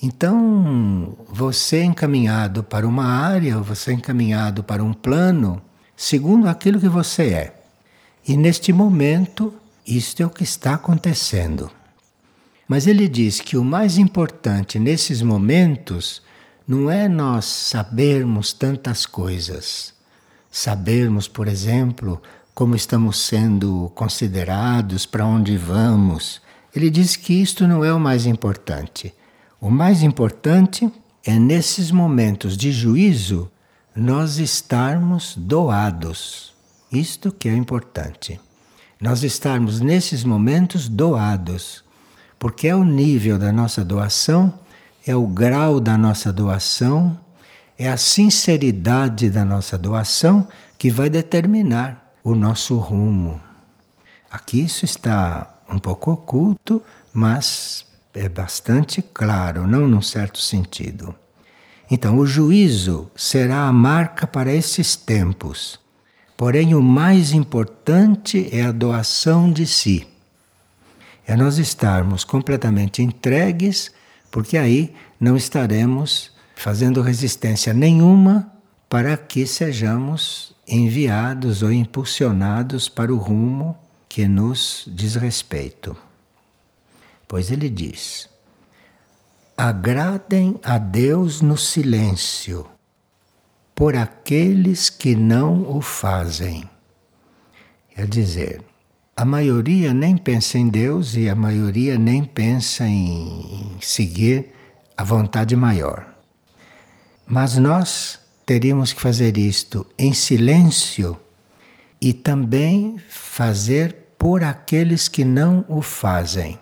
Então, 0.03 1.17
você 1.27 1.79
é 1.79 1.85
encaminhado 1.85 2.63
para 2.63 2.87
uma 2.87 3.07
área, 3.07 3.57
você 3.59 3.93
é 3.93 3.95
encaminhado 3.95 4.63
para 4.63 4.85
um 4.85 4.93
plano, 4.93 5.63
segundo 5.97 6.47
aquilo 6.47 6.79
que 6.79 6.89
você 6.89 7.23
é. 7.29 7.55
E 8.29 8.37
neste 8.37 8.71
momento, 8.71 9.55
isto 9.87 10.23
é 10.23 10.27
o 10.27 10.31
que 10.31 10.45
está 10.45 10.75
acontecendo. 10.75 11.71
Mas 12.67 12.87
ele 12.87 13.09
diz 13.09 13.41
que 13.41 13.57
o 13.57 13.65
mais 13.65 13.99
importante 13.99 14.79
nesses 14.79 15.21
momentos 15.21 16.23
não 16.67 16.91
é 16.91 17.09
nós 17.09 17.45
sabermos 17.45 18.53
tantas 18.53 19.05
coisas. 19.05 19.93
Sabermos, 20.51 21.29
por 21.29 21.47
exemplo, 21.47 22.23
como 22.55 22.75
estamos 22.75 23.19
sendo 23.19 23.91
considerados, 23.95 25.05
para 25.05 25.27
onde 25.27 25.59
vamos. 25.59 26.41
Ele 26.75 26.89
diz 26.89 27.17
que 27.17 27.35
isto 27.35 27.67
não 27.67 27.85
é 27.85 27.93
o 27.93 28.01
mais 28.01 28.25
importante. 28.25 29.13
O 29.61 29.69
mais 29.69 30.03
importante 30.03 30.91
é 31.25 31.39
nesses 31.39 31.91
momentos 31.91 32.57
de 32.57 32.73
juízo 32.73 33.51
nós 33.95 34.39
estarmos 34.39 35.35
doados. 35.37 36.55
Isto 36.91 37.31
que 37.31 37.49
é 37.49 37.55
importante. 37.55 38.41
Nós 39.01 39.23
estarmos 39.23 39.81
nesses 39.81 40.25
momentos 40.25 40.89
doados 40.89 41.85
porque 42.45 42.69
é 42.69 42.77
o 42.77 42.85
nível 42.85 43.39
da 43.39 43.51
nossa 43.51 43.83
doação, 43.83 44.53
é 45.07 45.17
o 45.17 45.27
grau 45.27 45.81
da 45.81 45.97
nossa 45.97 46.31
doação, 46.31 47.19
é 47.79 47.89
a 47.89 47.97
sinceridade 47.97 49.31
da 49.31 49.47
nossa 49.47 49.79
doação 49.79 50.47
que 50.77 50.91
vai 50.91 51.09
determinar 51.09 52.13
o 52.23 52.35
nosso 52.35 52.77
rumo. 52.77 53.41
Aqui 54.31 54.61
isso 54.61 54.85
está 54.85 55.55
um 55.71 55.79
pouco 55.79 56.11
oculto, 56.11 56.83
mas 57.15 57.87
é 58.13 58.29
bastante 58.29 59.01
claro, 59.01 59.67
não 59.67 59.89
num 59.89 60.03
certo 60.03 60.39
sentido. 60.39 61.15
Então, 61.91 62.19
o 62.19 62.27
juízo 62.27 63.11
será 63.17 63.63
a 63.63 63.73
marca 63.73 64.27
para 64.27 64.53
esses 64.53 64.95
tempos. 64.95 65.81
Porém, 66.37 66.75
o 66.75 66.83
mais 66.83 67.33
importante 67.33 68.51
é 68.53 68.67
a 68.67 68.71
doação 68.71 69.51
de 69.51 69.67
si 69.67 70.14
é 71.27 71.37
nós 71.37 71.59
estarmos 71.59 72.25
completamente 72.25 73.03
entregues, 73.03 73.93
porque 74.31 74.57
aí 74.59 74.95
não 75.19 75.37
estaremos 75.37 76.33
fazendo 76.55 77.01
resistência 77.01 77.73
nenhuma 77.73 78.53
para 78.89 79.17
que 79.17 79.47
sejamos 79.47 80.55
enviados 80.67 81.63
ou 81.63 81.73
impulsionados 81.73 82.89
para 82.89 83.13
o 83.13 83.17
rumo 83.17 83.77
que 84.09 84.29
nos 84.29 84.85
diz 84.87 85.15
respeito. 85.15 85.97
Pois 87.27 87.51
ele 87.51 87.69
diz: 87.69 88.29
agradem 89.57 90.59
a 90.63 90.79
Deus 90.79 91.41
no 91.41 91.57
silêncio, 91.57 92.67
por 93.75 93.97
aqueles 93.97 94.91
que 94.91 95.15
não 95.17 95.77
o 95.77 95.81
fazem. 95.81 96.69
Quer 97.95 98.07
dizer, 98.07 98.63
a 99.17 99.25
maioria 99.25 99.95
nem 99.95 100.17
pensa 100.17 100.59
em 100.59 100.69
Deus 100.69 101.15
e 101.15 101.29
a 101.29 101.35
maioria 101.35 101.97
nem 101.97 102.25
pensa 102.25 102.85
em 102.87 103.77
seguir 103.81 104.53
a 104.97 105.05
vontade 105.05 105.55
maior. 105.55 106.05
Mas 107.27 107.57
nós 107.57 108.19
teríamos 108.45 108.93
que 108.93 109.01
fazer 109.01 109.37
isto 109.37 109.87
em 109.97 110.13
silêncio 110.13 111.17
e 112.01 112.13
também 112.13 112.99
fazer 113.09 113.95
por 114.19 114.43
aqueles 114.43 115.07
que 115.07 115.25
não 115.25 115.65
o 115.69 115.81
fazem. 115.81 116.59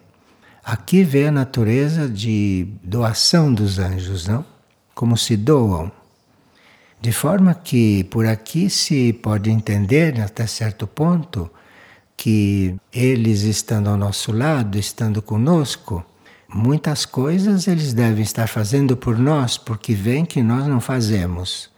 Aqui 0.62 1.02
vê 1.02 1.28
a 1.28 1.32
natureza 1.32 2.08
de 2.08 2.68
doação 2.84 3.52
dos 3.52 3.78
anjos, 3.78 4.26
não? 4.26 4.44
Como 4.94 5.16
se 5.16 5.36
doam. 5.36 5.90
De 7.00 7.10
forma 7.12 7.54
que 7.54 8.04
por 8.04 8.26
aqui 8.26 8.70
se 8.70 9.12
pode 9.14 9.50
entender, 9.50 10.20
até 10.20 10.46
certo 10.46 10.86
ponto, 10.86 11.50
que 12.22 12.76
eles 12.92 13.42
estando 13.42 13.90
ao 13.90 13.96
nosso 13.96 14.30
lado, 14.30 14.78
estando 14.78 15.20
conosco, 15.20 16.06
muitas 16.48 17.04
coisas 17.04 17.66
eles 17.66 17.92
devem 17.92 18.22
estar 18.22 18.46
fazendo 18.46 18.96
por 18.96 19.18
nós, 19.18 19.58
porque 19.58 19.92
vem 19.92 20.24
que 20.24 20.40
nós 20.40 20.68
não 20.68 20.80
fazemos. 20.80 21.68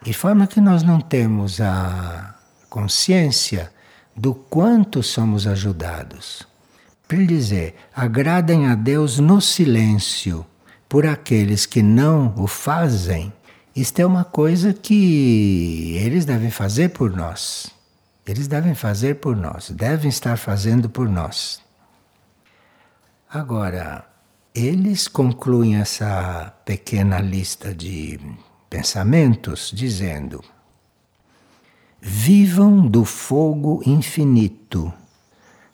De 0.00 0.14
forma 0.14 0.46
que 0.46 0.62
nós 0.62 0.82
não 0.82 0.98
temos 0.98 1.60
a 1.60 2.34
consciência 2.70 3.70
do 4.16 4.32
quanto 4.34 5.02
somos 5.02 5.46
ajudados. 5.46 6.48
Para 7.06 7.22
dizer, 7.26 7.74
agradem 7.94 8.68
a 8.68 8.74
Deus 8.74 9.18
no 9.18 9.42
silêncio 9.42 10.46
por 10.88 11.04
aqueles 11.04 11.66
que 11.66 11.82
não 11.82 12.32
o 12.38 12.46
fazem, 12.46 13.30
isto 13.76 14.00
é 14.00 14.06
uma 14.06 14.24
coisa 14.24 14.72
que 14.72 15.98
eles 15.98 16.24
devem 16.24 16.50
fazer 16.50 16.88
por 16.88 17.14
nós. 17.14 17.81
Eles 18.26 18.46
devem 18.46 18.74
fazer 18.74 19.16
por 19.16 19.36
nós, 19.36 19.70
devem 19.70 20.08
estar 20.08 20.36
fazendo 20.36 20.88
por 20.88 21.08
nós. 21.08 21.60
Agora, 23.28 24.06
eles 24.54 25.08
concluem 25.08 25.76
essa 25.76 26.54
pequena 26.64 27.18
lista 27.18 27.74
de 27.74 28.20
pensamentos 28.70 29.72
dizendo: 29.74 30.44
Vivam 32.00 32.86
do 32.86 33.04
fogo 33.04 33.82
infinito, 33.84 34.92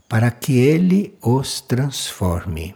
para 0.09 0.31
que 0.31 0.57
ele 0.57 1.19
os 1.21 1.61
transforme. 1.61 2.75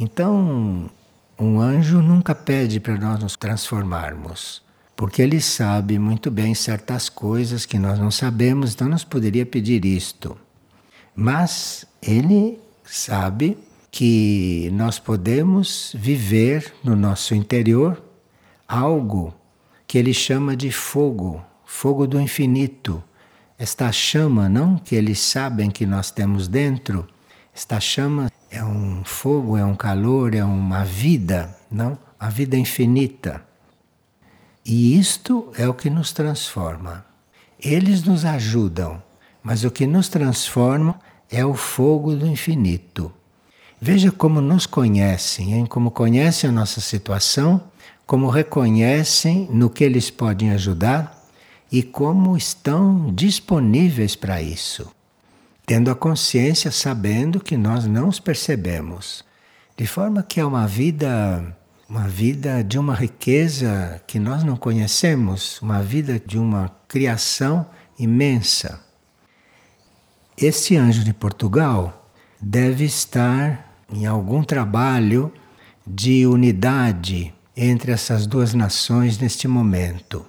Então, 0.00 0.90
um 1.38 1.60
anjo 1.60 2.02
nunca 2.02 2.34
pede 2.34 2.80
para 2.80 2.96
nós 2.96 3.20
nos 3.20 3.36
transformarmos 3.36 4.63
porque 4.96 5.22
ele 5.22 5.40
sabe 5.40 5.98
muito 5.98 6.30
bem 6.30 6.54
certas 6.54 7.08
coisas 7.08 7.66
que 7.66 7.78
nós 7.78 7.98
não 7.98 8.10
sabemos, 8.10 8.74
então 8.74 8.88
nos 8.88 9.04
poderia 9.04 9.44
pedir 9.44 9.84
isto. 9.84 10.36
Mas 11.14 11.84
ele 12.02 12.58
sabe 12.84 13.58
que 13.90 14.70
nós 14.72 14.98
podemos 14.98 15.94
viver 15.96 16.72
no 16.82 16.96
nosso 16.96 17.34
interior 17.34 18.02
algo 18.66 19.34
que 19.86 19.98
ele 19.98 20.12
chama 20.12 20.56
de 20.56 20.70
fogo, 20.70 21.44
fogo 21.64 22.06
do 22.06 22.20
infinito. 22.20 23.02
Esta 23.58 23.92
chama, 23.92 24.48
não 24.48 24.76
que 24.76 24.96
eles 24.96 25.20
sabem 25.20 25.70
que 25.70 25.86
nós 25.86 26.10
temos 26.10 26.48
dentro, 26.48 27.06
esta 27.54 27.78
chama 27.78 28.32
é 28.50 28.64
um 28.64 29.04
fogo, 29.04 29.56
é 29.56 29.64
um 29.64 29.76
calor, 29.76 30.34
é 30.34 30.44
uma 30.44 30.84
vida, 30.84 31.56
não? 31.70 31.96
A 32.18 32.28
vida 32.28 32.56
infinita. 32.56 33.44
E 34.64 34.98
isto 34.98 35.52
é 35.58 35.68
o 35.68 35.74
que 35.74 35.90
nos 35.90 36.12
transforma. 36.12 37.04
Eles 37.60 38.02
nos 38.02 38.24
ajudam, 38.24 39.02
mas 39.42 39.62
o 39.62 39.70
que 39.70 39.86
nos 39.86 40.08
transforma 40.08 40.98
é 41.30 41.44
o 41.44 41.54
fogo 41.54 42.14
do 42.14 42.26
infinito. 42.26 43.12
Veja 43.80 44.10
como 44.10 44.40
nos 44.40 44.64
conhecem, 44.64 45.52
hein? 45.52 45.66
como 45.66 45.90
conhecem 45.90 46.48
a 46.48 46.52
nossa 46.52 46.80
situação, 46.80 47.62
como 48.06 48.30
reconhecem 48.30 49.48
no 49.52 49.68
que 49.68 49.84
eles 49.84 50.10
podem 50.10 50.50
ajudar 50.52 51.28
e 51.70 51.82
como 51.82 52.36
estão 52.36 53.12
disponíveis 53.12 54.16
para 54.16 54.40
isso. 54.40 54.90
Tendo 55.66 55.90
a 55.90 55.94
consciência, 55.94 56.70
sabendo 56.70 57.40
que 57.40 57.56
nós 57.56 57.84
não 57.86 58.08
os 58.08 58.20
percebemos. 58.20 59.24
De 59.76 59.86
forma 59.86 60.22
que 60.22 60.40
é 60.40 60.44
uma 60.44 60.66
vida 60.66 61.54
uma 61.94 62.08
vida 62.08 62.64
de 62.64 62.76
uma 62.76 62.92
riqueza 62.92 64.02
que 64.04 64.18
nós 64.18 64.42
não 64.42 64.56
conhecemos, 64.56 65.62
uma 65.62 65.80
vida 65.80 66.18
de 66.18 66.36
uma 66.36 66.68
criação 66.88 67.64
imensa. 67.96 68.80
Este 70.36 70.76
anjo 70.76 71.04
de 71.04 71.14
Portugal 71.14 72.10
deve 72.40 72.84
estar 72.84 73.78
em 73.88 74.06
algum 74.06 74.42
trabalho 74.42 75.32
de 75.86 76.26
unidade 76.26 77.32
entre 77.56 77.92
essas 77.92 78.26
duas 78.26 78.54
nações 78.54 79.16
neste 79.16 79.46
momento. 79.46 80.26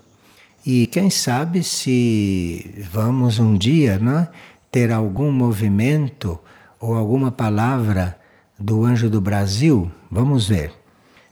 E 0.64 0.86
quem 0.86 1.10
sabe 1.10 1.64
se 1.64 2.86
vamos 2.92 3.40
um 3.40 3.58
dia 3.58 3.98
né, 3.98 4.28
ter 4.70 4.92
algum 4.92 5.32
movimento 5.32 6.38
ou 6.80 6.94
alguma 6.94 7.32
palavra 7.32 8.16
do 8.60 8.86
anjo 8.86 9.10
do 9.10 9.20
Brasil, 9.20 9.92
vamos 10.12 10.48
ver. 10.48 10.85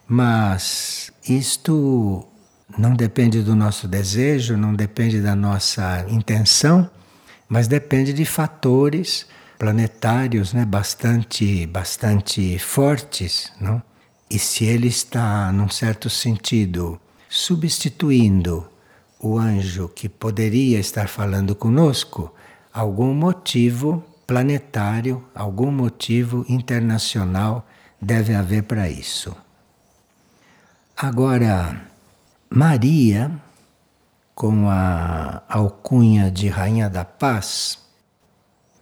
Mas 0.08 1.12
isto 1.28 2.28
não 2.78 2.94
depende 2.94 3.42
do 3.42 3.56
nosso 3.56 3.88
desejo, 3.88 4.58
não 4.58 4.74
depende 4.74 5.22
da 5.22 5.36
nossa 5.36 6.06
intenção, 6.10 6.90
mas 7.48 7.68
depende 7.68 8.14
de 8.14 8.26
fatores 8.26 9.26
planetários, 9.58 10.54
né, 10.54 10.66
bastante, 10.66 11.66
bastante 11.68 12.58
fortes, 12.60 13.52
não? 13.62 13.82
E 14.30 14.40
se 14.40 14.66
ele 14.66 14.88
está, 14.88 15.52
num 15.52 15.70
certo 15.70 16.10
sentido, 16.10 17.00
substituindo 17.30 18.68
o 19.20 19.38
anjo 19.38 19.88
que 19.88 20.10
poderia 20.10 20.80
estar 20.80 21.08
falando 21.08 21.56
conosco, 21.56 22.34
algum 22.74 23.14
motivo 23.14 24.04
planetário, 24.26 25.24
algum 25.34 25.72
motivo 25.72 26.46
internacional 26.50 27.68
deve 28.02 28.34
haver 28.34 28.64
para 28.64 28.90
isso. 28.90 29.36
Agora, 30.96 31.82
Maria, 32.50 33.32
com 34.36 34.70
a 34.70 35.42
alcunha 35.50 36.30
de 36.30 36.48
Rainha 36.48 36.88
da 36.88 37.04
Paz, 37.04 37.80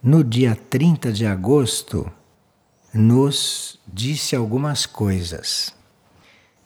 no 0.03 0.21
dia 0.21 0.53
30 0.53 1.13
de 1.13 1.25
agosto, 1.25 2.11
nos 2.93 3.79
disse 3.87 4.35
algumas 4.35 4.85
coisas. 4.85 5.73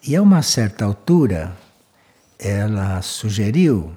E 0.06 0.16
a 0.16 0.22
uma 0.22 0.42
certa 0.42 0.84
altura, 0.84 1.56
ela 2.40 3.02
sugeriu 3.04 3.96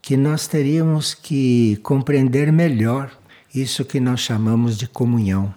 que 0.00 0.16
nós 0.16 0.46
teríamos 0.46 1.12
que 1.12 1.76
compreender 1.82 2.50
melhor 2.50 3.12
isso 3.54 3.84
que 3.84 4.00
nós 4.00 4.20
chamamos 4.20 4.78
de 4.78 4.88
comunhão. 4.88 5.54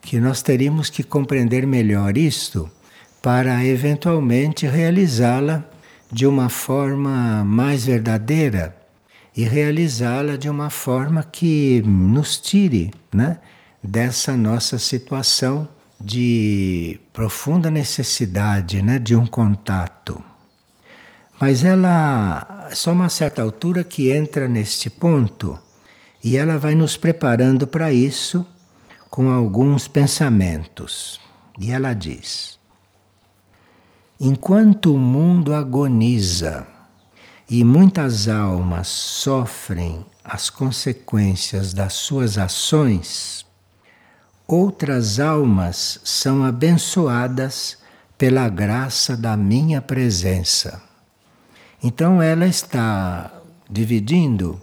Que 0.00 0.18
nós 0.18 0.40
teríamos 0.40 0.88
que 0.88 1.02
compreender 1.02 1.66
melhor 1.66 2.16
isto 2.16 2.70
para 3.26 3.64
eventualmente 3.64 4.68
realizá-la 4.68 5.64
de 6.12 6.28
uma 6.28 6.48
forma 6.48 7.42
mais 7.42 7.84
verdadeira 7.84 8.76
e 9.36 9.42
realizá-la 9.42 10.36
de 10.36 10.48
uma 10.48 10.70
forma 10.70 11.24
que 11.24 11.82
nos 11.84 12.38
tire 12.40 12.92
né, 13.12 13.40
dessa 13.82 14.36
nossa 14.36 14.78
situação 14.78 15.68
de 16.00 17.00
profunda 17.12 17.68
necessidade 17.68 18.80
né, 18.80 18.96
de 18.96 19.16
um 19.16 19.26
contato. 19.26 20.22
Mas 21.40 21.64
ela, 21.64 22.68
só 22.74 22.92
uma 22.92 23.08
certa 23.08 23.42
altura 23.42 23.82
que 23.82 24.12
entra 24.12 24.46
neste 24.46 24.88
ponto, 24.88 25.58
e 26.22 26.36
ela 26.36 26.58
vai 26.58 26.76
nos 26.76 26.96
preparando 26.96 27.66
para 27.66 27.92
isso 27.92 28.46
com 29.10 29.28
alguns 29.28 29.88
pensamentos. 29.88 31.20
E 31.58 31.72
ela 31.72 31.92
diz: 31.92 32.55
Enquanto 34.18 34.94
o 34.94 34.98
mundo 34.98 35.52
agoniza 35.52 36.66
e 37.50 37.62
muitas 37.62 38.28
almas 38.28 38.88
sofrem 38.88 40.06
as 40.24 40.48
consequências 40.48 41.74
das 41.74 41.92
suas 41.92 42.38
ações, 42.38 43.44
outras 44.46 45.20
almas 45.20 46.00
são 46.02 46.42
abençoadas 46.42 47.76
pela 48.16 48.48
graça 48.48 49.14
da 49.14 49.36
minha 49.36 49.82
presença. 49.82 50.80
Então 51.82 52.22
ela 52.22 52.46
está 52.46 53.30
dividindo 53.68 54.58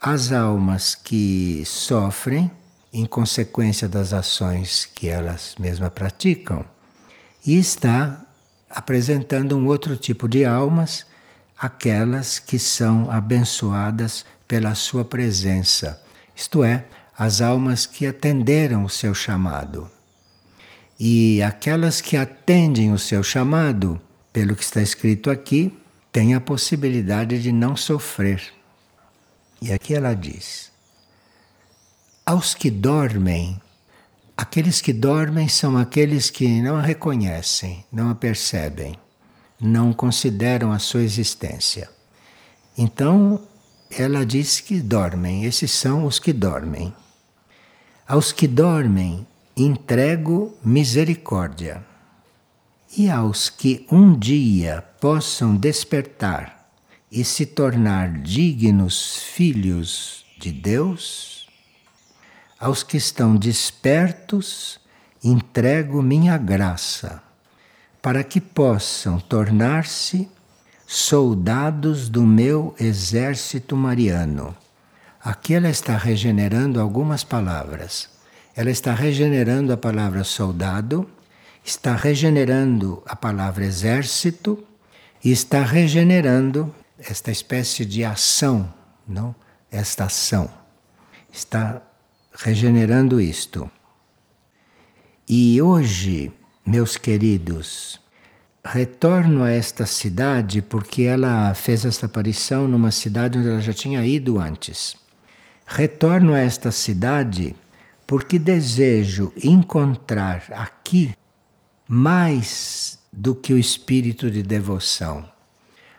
as 0.00 0.32
almas 0.32 0.96
que 0.96 1.62
sofrem 1.64 2.50
em 2.92 3.06
consequência 3.06 3.88
das 3.88 4.12
ações 4.12 4.86
que 4.92 5.08
elas 5.08 5.54
mesmas 5.56 5.92
praticam 5.92 6.64
e 7.46 7.56
está 7.56 8.24
apresentando 8.68 9.56
um 9.56 9.66
outro 9.66 9.96
tipo 9.96 10.28
de 10.28 10.44
almas, 10.44 11.06
aquelas 11.58 12.38
que 12.38 12.58
são 12.58 13.10
abençoadas 13.10 14.24
pela 14.46 14.74
sua 14.74 15.04
presença, 15.04 16.02
isto 16.34 16.62
é, 16.62 16.84
as 17.16 17.40
almas 17.40 17.84
que 17.84 18.06
atenderam 18.06 18.84
o 18.84 18.88
seu 18.88 19.14
chamado. 19.14 19.90
E 20.98 21.42
aquelas 21.42 22.00
que 22.00 22.16
atendem 22.16 22.92
o 22.92 22.98
seu 22.98 23.22
chamado, 23.22 24.00
pelo 24.32 24.54
que 24.54 24.62
está 24.62 24.80
escrito 24.80 25.30
aqui, 25.30 25.76
têm 26.12 26.34
a 26.34 26.40
possibilidade 26.40 27.40
de 27.42 27.52
não 27.52 27.76
sofrer. 27.76 28.42
E 29.60 29.72
aqui 29.72 29.94
ela 29.94 30.14
diz: 30.14 30.70
aos 32.24 32.54
que 32.54 32.70
dormem, 32.70 33.60
aqueles 34.38 34.80
que 34.80 34.92
dormem 34.92 35.48
são 35.48 35.76
aqueles 35.76 36.30
que 36.30 36.62
não 36.62 36.76
a 36.76 36.80
reconhecem, 36.80 37.84
não 37.90 38.08
a 38.08 38.14
percebem, 38.14 38.94
não 39.60 39.92
consideram 39.92 40.70
a 40.70 40.78
sua 40.78 41.02
existência. 41.02 41.90
Então, 42.76 43.42
ela 43.90 44.24
diz 44.24 44.60
que 44.60 44.80
dormem, 44.80 45.44
esses 45.44 45.72
são 45.72 46.06
os 46.06 46.20
que 46.20 46.32
dormem. 46.32 46.94
Aos 48.06 48.30
que 48.30 48.46
dormem, 48.46 49.26
entrego 49.56 50.56
misericórdia. 50.64 51.84
E 52.96 53.10
aos 53.10 53.50
que 53.50 53.84
um 53.90 54.16
dia 54.16 54.84
possam 55.00 55.56
despertar 55.56 56.70
e 57.10 57.24
se 57.24 57.44
tornar 57.44 58.22
dignos 58.22 59.16
filhos 59.16 60.24
de 60.38 60.52
Deus, 60.52 61.37
aos 62.58 62.82
que 62.82 62.96
estão 62.96 63.36
despertos, 63.36 64.80
entrego 65.22 66.02
minha 66.02 66.36
graça, 66.36 67.22
para 68.02 68.24
que 68.24 68.40
possam 68.40 69.18
tornar-se 69.20 70.28
soldados 70.86 72.08
do 72.08 72.22
meu 72.22 72.74
exército 72.80 73.76
mariano. 73.76 74.56
Aqui 75.22 75.54
ela 75.54 75.68
está 75.68 75.96
regenerando 75.96 76.80
algumas 76.80 77.22
palavras. 77.22 78.08
Ela 78.56 78.70
está 78.70 78.94
regenerando 78.94 79.72
a 79.72 79.76
palavra 79.76 80.24
soldado, 80.24 81.08
está 81.64 81.94
regenerando 81.94 83.02
a 83.06 83.14
palavra 83.14 83.64
exército 83.64 84.64
e 85.22 85.30
está 85.30 85.62
regenerando 85.62 86.74
esta 86.98 87.30
espécie 87.30 87.84
de 87.84 88.04
ação, 88.04 88.72
não? 89.06 89.34
Esta 89.70 90.04
ação 90.04 90.50
está 91.32 91.82
regenerando 92.42 93.20
isto. 93.20 93.70
E 95.28 95.60
hoje, 95.60 96.32
meus 96.64 96.96
queridos, 96.96 98.00
retorno 98.64 99.42
a 99.42 99.50
esta 99.50 99.84
cidade 99.86 100.62
porque 100.62 101.02
ela 101.02 101.52
fez 101.54 101.84
esta 101.84 102.06
aparição 102.06 102.66
numa 102.66 102.90
cidade 102.90 103.38
onde 103.38 103.48
ela 103.48 103.60
já 103.60 103.72
tinha 103.72 104.04
ido 104.06 104.38
antes. 104.38 104.96
Retorno 105.66 106.32
a 106.32 106.38
esta 106.38 106.72
cidade 106.72 107.54
porque 108.06 108.38
desejo 108.38 109.32
encontrar 109.42 110.44
aqui 110.50 111.14
mais 111.86 112.98
do 113.12 113.34
que 113.34 113.52
o 113.52 113.58
espírito 113.58 114.30
de 114.30 114.42
devoção 114.42 115.28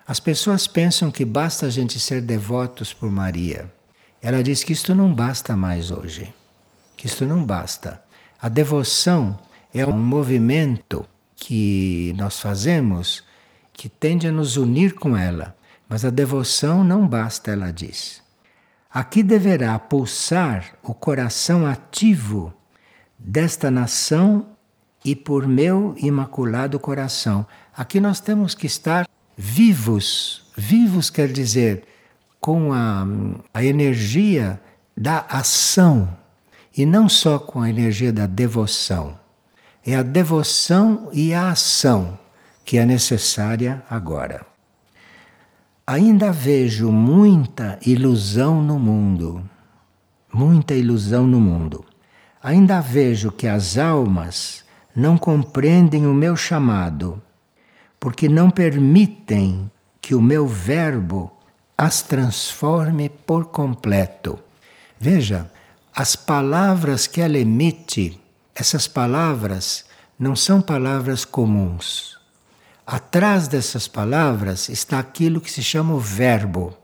as 0.10 0.20
pessoas 0.20 0.66
pensam 0.66 1.12
que 1.12 1.24
basta 1.24 1.68
a 1.68 1.70
gente 1.70 2.00
ser 2.00 2.20
devotos 2.20 2.92
por 2.92 3.12
Maria. 3.12 3.72
Ela 4.22 4.44
diz 4.44 4.64
que 4.64 4.74
isto 4.74 4.94
não 4.94 5.14
basta 5.14 5.56
mais 5.56 5.92
hoje. 5.92 6.34
Que 6.98 7.08
isto 7.08 7.26
não 7.26 7.46
basta. 7.46 8.02
A 8.42 8.50
devoção 8.50 9.40
é 9.74 9.86
um 9.86 9.98
movimento 9.98 11.06
que 11.36 12.14
nós 12.18 12.40
fazemos 12.40 13.24
que 13.72 13.88
tende 13.88 14.28
a 14.28 14.32
nos 14.32 14.58
unir 14.58 14.96
com 14.96 15.16
ela. 15.16 15.56
Mas 15.88 16.04
a 16.04 16.10
devoção 16.10 16.84
não 16.84 17.08
basta, 17.08 17.52
ela 17.52 17.72
diz. 17.72 18.22
Aqui 18.92 19.24
deverá 19.24 19.78
pulsar 19.80 20.74
o 20.84 20.94
coração 20.94 21.66
ativo 21.66 22.54
desta 23.18 23.72
nação 23.72 24.48
e 25.04 25.16
por 25.16 25.48
meu 25.48 25.96
imaculado 25.98 26.80
coração. 26.80 27.46
Aqui 27.76 28.00
nós 28.00 28.20
temos 28.20 28.54
que 28.54 28.68
estar 28.68 29.08
vivos. 29.38 30.44
Vivos 30.58 31.10
quer 31.10 31.32
dizer 31.32 31.84
com 32.40 32.72
a, 32.74 33.06
a 33.54 33.64
energia 33.64 34.62
da 34.96 35.26
ação 35.30 36.10
e 36.76 36.86
não 36.86 37.10
só 37.10 37.40
com 37.40 37.62
a 37.62 37.70
energia 37.70 38.12
da 38.12 38.26
devoção. 38.26 39.18
É 39.86 39.96
a 39.96 40.04
devoção 40.04 41.10
e 41.12 41.34
a 41.34 41.50
ação 41.50 42.18
que 42.64 42.78
é 42.78 42.86
necessária 42.86 43.84
agora. 43.90 44.46
Ainda 45.88 46.32
vejo 46.32 46.92
muita 46.92 47.80
ilusão 47.86 48.62
no 48.62 48.78
mundo. 48.78 49.44
Muita 50.32 50.76
ilusão 50.76 51.26
no 51.26 51.40
mundo. 51.40 51.84
Ainda 52.44 52.80
vejo 52.80 53.32
que 53.32 53.48
as 53.48 53.78
almas 53.78 54.64
não 54.96 55.18
compreendem 55.18 56.06
o 56.06 56.14
meu 56.14 56.36
chamado, 56.36 57.22
porque 58.00 58.30
não 58.30 58.52
permitem 58.52 59.72
que 60.00 60.14
o 60.14 60.22
meu 60.22 60.48
verbo 60.48 61.32
as 61.82 62.02
transforme 62.02 63.08
por 63.08 63.46
completo. 63.46 64.38
Veja, 65.00 65.50
as 65.96 66.14
palavras 66.14 67.08
que 67.08 67.22
ela 67.22 67.38
emite, 67.38 68.20
essas 68.54 68.86
palavras 68.86 69.86
não 70.20 70.36
são 70.36 70.62
palavras 70.62 71.24
comuns. 71.24 72.20
Atrás 72.86 73.48
dessas 73.48 73.88
palavras 73.88 74.68
está 74.68 75.00
aquilo 75.00 75.40
que 75.40 75.50
se 75.50 75.64
chama 75.64 75.94
o 75.94 76.00
verbo. 76.02 76.78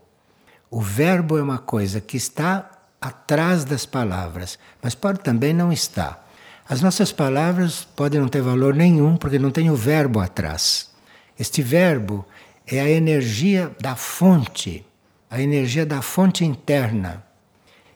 O 0.72 0.80
verbo 0.80 1.38
é 1.38 1.42
uma 1.42 1.58
coisa 1.58 2.00
que 2.00 2.16
está 2.16 2.72
atrás 3.02 3.66
das 3.66 3.86
palavras, 3.86 4.58
mas 4.82 4.96
pode 4.96 5.20
também 5.20 5.54
não 5.54 5.74
estar. 5.74 6.26
As 6.70 6.80
nossas 6.80 7.12
palavras 7.12 7.86
podem 7.98 8.22
não 8.22 8.30
ter 8.30 8.42
valor 8.42 8.74
nenhum 8.74 9.18
porque 9.18 9.40
não 9.40 9.52
tem 9.52 9.70
o 9.70 9.76
verbo 9.76 10.22
atrás. 10.22 10.90
Este 11.38 11.62
verbo 11.62 12.26
é 12.68 12.80
a 12.80 12.90
energia 12.90 13.76
da 13.80 13.96
fonte, 13.96 14.86
a 15.30 15.42
energia 15.42 15.86
da 15.86 16.02
fonte 16.02 16.44
interna. 16.44 17.24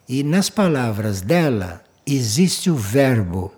E 0.08 0.24
nas 0.24 0.50
palavras 0.50 1.22
dela 1.22 1.84
existe 2.06 2.70
o 2.70 2.76
verbo. 2.76 3.54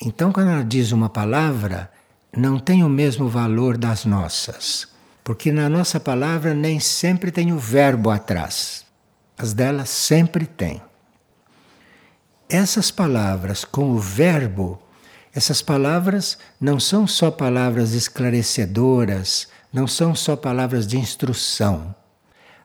Então, 0.00 0.32
quando 0.32 0.50
ela 0.50 0.64
diz 0.64 0.92
uma 0.92 1.08
palavra, 1.08 1.90
não 2.36 2.58
tem 2.58 2.84
o 2.84 2.88
mesmo 2.88 3.28
valor 3.28 3.76
das 3.76 4.04
nossas, 4.04 4.88
porque 5.24 5.50
na 5.52 5.68
nossa 5.68 5.98
palavra 5.98 6.54
nem 6.54 6.78
sempre 6.80 7.30
tem 7.30 7.52
o 7.52 7.58
verbo 7.58 8.10
atrás. 8.10 8.84
As 9.36 9.52
dela 9.52 9.84
sempre 9.84 10.46
tem. 10.46 10.82
Essas 12.48 12.90
palavras 12.90 13.64
com 13.64 13.90
o 13.92 13.98
verbo, 13.98 14.80
essas 15.34 15.62
palavras 15.62 16.36
não 16.60 16.80
são 16.80 17.06
só 17.06 17.30
palavras 17.30 17.92
esclarecedoras, 17.92 19.48
não 19.72 19.86
são 19.86 20.14
só 20.14 20.36
palavras 20.36 20.86
de 20.86 20.98
instrução. 20.98 21.94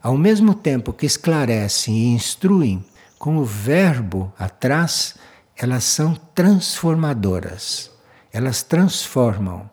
Ao 0.02 0.18
mesmo 0.18 0.54
tempo 0.54 0.94
que 0.94 1.06
esclarecem 1.06 1.96
e 1.96 2.06
instruem, 2.14 2.84
com 3.18 3.38
o 3.38 3.46
verbo 3.46 4.32
atrás, 4.38 5.16
elas 5.56 5.84
são 5.84 6.16
transformadoras. 6.34 7.90
Elas 8.32 8.62
transformam, 8.62 9.70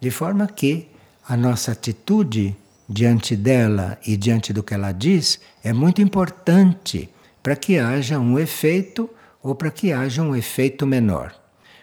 de 0.00 0.10
forma 0.10 0.46
que 0.46 0.88
a 1.28 1.36
nossa 1.36 1.72
atitude 1.72 2.56
diante 2.88 3.34
dela 3.34 3.98
e 4.06 4.16
diante 4.16 4.52
do 4.52 4.62
que 4.62 4.72
ela 4.72 4.92
diz 4.92 5.40
é 5.62 5.72
muito 5.72 6.00
importante 6.00 7.10
para 7.42 7.56
que 7.56 7.78
haja 7.78 8.18
um 8.18 8.38
efeito 8.38 9.10
ou 9.42 9.54
para 9.54 9.70
que 9.70 9.92
haja 9.92 10.22
um 10.22 10.34
efeito 10.34 10.86
menor. 10.86 11.34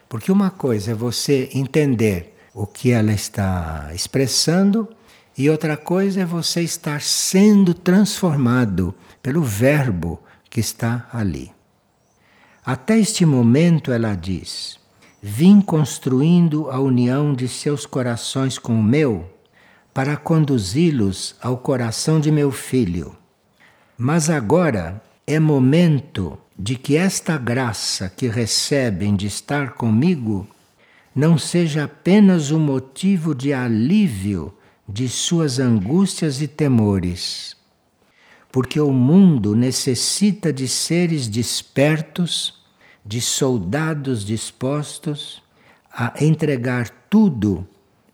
Porque 0.08 0.32
uma 0.32 0.50
coisa 0.50 0.92
é 0.92 0.96
você 0.96 1.50
entender 1.54 2.33
o 2.54 2.68
que 2.68 2.92
ela 2.92 3.12
está 3.12 3.90
expressando, 3.94 4.88
e 5.38 5.50
outra 5.50 5.76
coisa 5.76 6.22
é 6.22 6.26
você 6.26 6.62
estar 6.62 7.02
sendo 7.02 7.74
transformado 7.74 8.94
pelo 9.22 9.42
verbo 9.42 10.22
que 10.50 10.60
está 10.60 11.08
ali. 11.12 11.52
Até 12.64 13.00
este 13.00 13.26
momento, 13.26 13.92
ela 13.92 14.14
diz: 14.14 14.80
Vim 15.22 15.60
construindo 15.60 16.70
a 16.70 16.80
união 16.80 17.34
de 17.34 17.48
seus 17.48 17.86
corações 17.86 18.60
com 18.60 18.80
o 18.80 18.84
meu 18.84 19.28
para 19.94 20.16
conduzi-los 20.16 21.36
ao 21.42 21.58
coração 21.58 22.20
de 22.20 22.32
meu 22.32 22.52
filho. 22.52 23.16
Mas 23.98 24.30
agora 24.30 25.02
é 25.26 25.40
momento 25.40 26.38
de 26.58 26.76
que 26.76 26.96
esta 26.96 27.38
graça 27.38 28.10
que 28.10 28.28
recebem 28.28 29.16
de 29.16 29.28
estar 29.28 29.74
comigo 29.74 30.48
não 31.16 31.38
seja 31.38 31.84
apenas 31.86 32.52
um 32.52 32.60
motivo 32.60 33.36
de 33.36 33.54
alívio 33.54 34.54
de 34.88 35.08
suas 35.08 35.60
angústias 35.60 36.42
e 36.42 36.48
temores, 36.48 37.56
porque 38.52 38.80
o 38.80 38.92
mundo 38.92 39.56
necessita 39.56 40.52
de 40.52 40.68
seres 40.68 41.28
despertos, 41.28 42.62
de 43.06 43.22
soldados 43.22 44.24
dispostos 44.26 45.42
a 45.92 46.14
entregar 46.24 46.90
tudo 47.10 47.68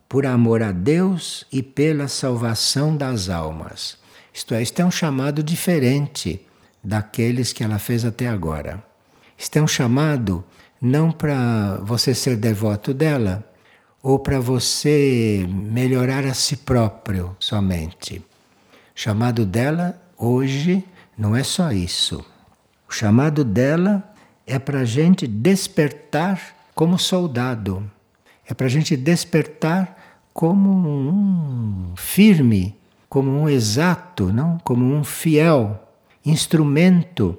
por 0.08 0.26
amor 0.26 0.64
a 0.64 0.72
Deus 0.72 1.46
e 1.52 1.62
pela 1.62 2.08
salvação 2.08 2.98
das 2.98 3.30
almas. 3.30 3.98
Isto 4.34 4.54
é, 4.54 4.62
isto 4.62 4.80
é 4.82 4.86
um 4.86 4.92
chamado 4.92 5.44
diferente 5.44 6.46
daqueles 6.84 7.54
que 7.54 7.64
ela 7.64 7.78
fez 7.78 8.04
até 8.04 8.28
agora. 8.28 8.84
Isto 9.38 9.58
é 9.58 9.62
um 9.62 9.68
chamado 9.68 10.44
não 10.82 11.12
para 11.12 11.78
você 11.84 12.14
ser 12.14 12.38
devoto 12.38 12.94
dela 12.94 13.44
ou 14.02 14.20
para 14.20 14.40
você 14.40 15.46
melhorar 15.50 16.26
a 16.26 16.34
si 16.34 16.58
próprio 16.58 17.36
somente. 17.40 18.22
Chamado 18.96 19.46
dela 19.46 20.02
hoje 20.18 20.84
não 21.18 21.36
é 21.36 21.44
só 21.44 21.72
isso. 21.72 22.24
O 22.88 22.94
chamado 22.94 23.44
dela 23.44 24.04
é 24.48 24.58
para 24.58 24.80
a 24.80 24.86
gente 24.86 25.28
despertar 25.28 26.56
como 26.74 26.98
soldado, 26.98 27.90
é 28.48 28.54
para 28.54 28.68
a 28.68 28.70
gente 28.70 28.96
despertar 28.96 29.98
como 30.34 30.70
um 30.70 31.94
firme, 31.96 32.76
como 33.10 33.30
um 33.30 33.50
exato, 33.50 34.32
não? 34.32 34.58
como 34.64 34.86
um 34.86 35.04
fiel 35.04 35.88
instrumento 36.26 37.38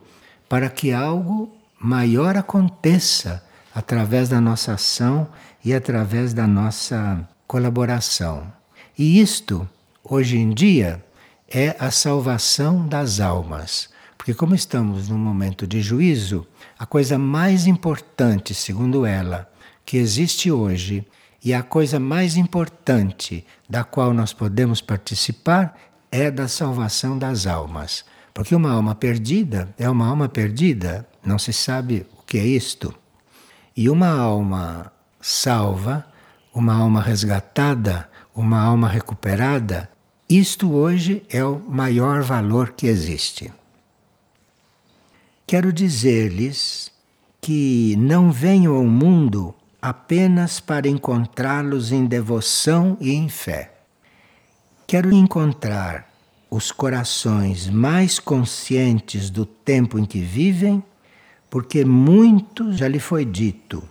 para 0.48 0.68
que 0.68 0.92
algo 0.92 1.50
maior 1.80 2.36
aconteça 2.36 3.42
através 3.74 4.28
da 4.28 4.40
nossa 4.40 4.74
ação 4.74 5.26
e 5.64 5.72
através 5.72 6.34
da 6.34 6.46
nossa 6.46 7.26
colaboração. 7.46 8.52
E 8.98 9.18
isto, 9.18 9.66
hoje 10.04 10.36
em 10.36 10.50
dia, 10.50 11.02
é 11.48 11.74
a 11.78 11.90
salvação 11.90 12.86
das 12.86 13.18
almas. 13.18 13.88
Porque, 14.18 14.34
como 14.34 14.54
estamos 14.54 15.08
num 15.08 15.18
momento 15.18 15.66
de 15.66 15.80
juízo, 15.80 16.46
a 16.78 16.84
coisa 16.84 17.18
mais 17.18 17.66
importante, 17.66 18.52
segundo 18.52 19.06
ela, 19.06 19.50
que 19.84 19.96
existe 19.96 20.52
hoje 20.52 21.06
e 21.42 21.54
a 21.54 21.62
coisa 21.62 21.98
mais 21.98 22.36
importante 22.36 23.46
da 23.68 23.82
qual 23.82 24.12
nós 24.12 24.34
podemos 24.34 24.82
participar 24.82 25.74
é 26.12 26.30
da 26.30 26.46
salvação 26.46 27.18
das 27.18 27.46
almas. 27.46 28.04
Porque 28.34 28.54
uma 28.54 28.70
alma 28.70 28.94
perdida 28.94 29.74
é 29.78 29.88
uma 29.88 30.06
alma 30.06 30.28
perdida, 30.28 31.06
não 31.24 31.38
se 31.38 31.52
sabe 31.52 32.06
o 32.18 32.22
que 32.22 32.38
é 32.38 32.44
isto. 32.44 32.94
E 33.76 33.88
uma 33.88 34.08
alma 34.08 34.92
salva, 35.20 36.06
uma 36.54 36.74
alma 36.74 37.00
resgatada, 37.00 38.08
uma 38.34 38.60
alma 38.60 38.88
recuperada, 38.88 39.90
isto 40.28 40.72
hoje 40.72 41.24
é 41.28 41.44
o 41.44 41.58
maior 41.58 42.22
valor 42.22 42.70
que 42.72 42.86
existe. 42.86 43.52
Quero 45.46 45.72
dizer-lhes 45.72 46.92
que 47.40 47.96
não 47.98 48.30
venham 48.30 48.76
ao 48.76 48.84
mundo 48.84 49.54
apenas 49.82 50.60
para 50.60 50.88
encontrá-los 50.88 51.90
em 51.90 52.06
devoção 52.06 52.96
e 53.00 53.12
em 53.12 53.28
fé. 53.28 53.72
Quero 54.86 55.12
encontrar 55.12 56.08
os 56.50 56.70
corações 56.70 57.68
mais 57.68 58.18
conscientes 58.18 59.30
do 59.30 59.46
tempo 59.46 59.98
em 59.98 60.04
que 60.04 60.20
vivem, 60.20 60.82
porque 61.50 61.84
muito 61.84 62.72
já 62.72 62.86
lhe 62.86 63.00
foi 63.00 63.24
dito 63.24 63.82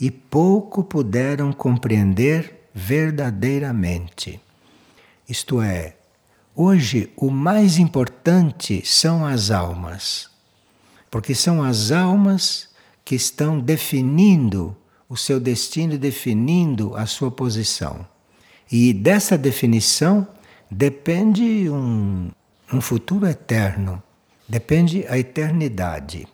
e 0.00 0.10
pouco 0.10 0.84
puderam 0.84 1.52
compreender 1.52 2.68
verdadeiramente. 2.72 4.40
Isto 5.28 5.60
é, 5.60 5.96
hoje 6.54 7.10
o 7.16 7.30
mais 7.30 7.78
importante 7.78 8.82
são 8.86 9.26
as 9.26 9.50
almas, 9.50 10.30
porque 11.10 11.34
são 11.34 11.62
as 11.62 11.90
almas 11.90 12.68
que 13.04 13.16
estão 13.16 13.58
definindo 13.58 14.76
o 15.08 15.16
seu 15.16 15.38
destino, 15.38 15.98
definindo 15.98 16.96
a 16.96 17.06
sua 17.06 17.30
posição. 17.30 18.06
E 18.70 18.92
dessa 18.92 19.36
definição 19.36 20.26
depende 20.70 21.68
um, 21.68 22.30
um 22.72 22.80
futuro 22.80 23.26
eterno, 23.26 24.02
depende 24.48 25.04
a 25.08 25.18
eternidade. 25.18 26.26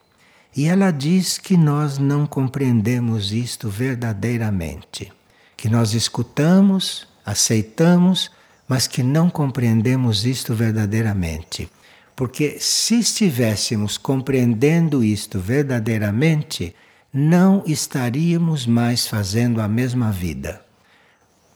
E 0.57 0.67
ela 0.67 0.91
diz 0.91 1.39
que 1.39 1.57
nós 1.57 1.99
não 1.99 2.27
compreendemos 2.27 3.33
isto 3.33 3.69
verdadeiramente, 3.69 5.13
que 5.57 5.69
nós 5.69 5.95
escutamos, 5.95 7.07
aceitamos, 7.25 8.31
mas 8.67 8.87
que 8.87 9.03
não 9.03 9.31
compreendemos 9.31 10.25
isto 10.25 10.55
verdadeiramente. 10.55 11.71
Porque 12.17 12.59
se 12.61 12.99
estivéssemos 12.99 13.97
compreendendo 13.97 15.03
isto 15.03 15.39
verdadeiramente, 15.39 16.75
não 17.13 17.63
estaríamos 17.67 18.67
mais 18.67 19.07
fazendo 19.07 19.61
a 19.61 19.69
mesma 19.69 20.13
vida. 20.13 20.65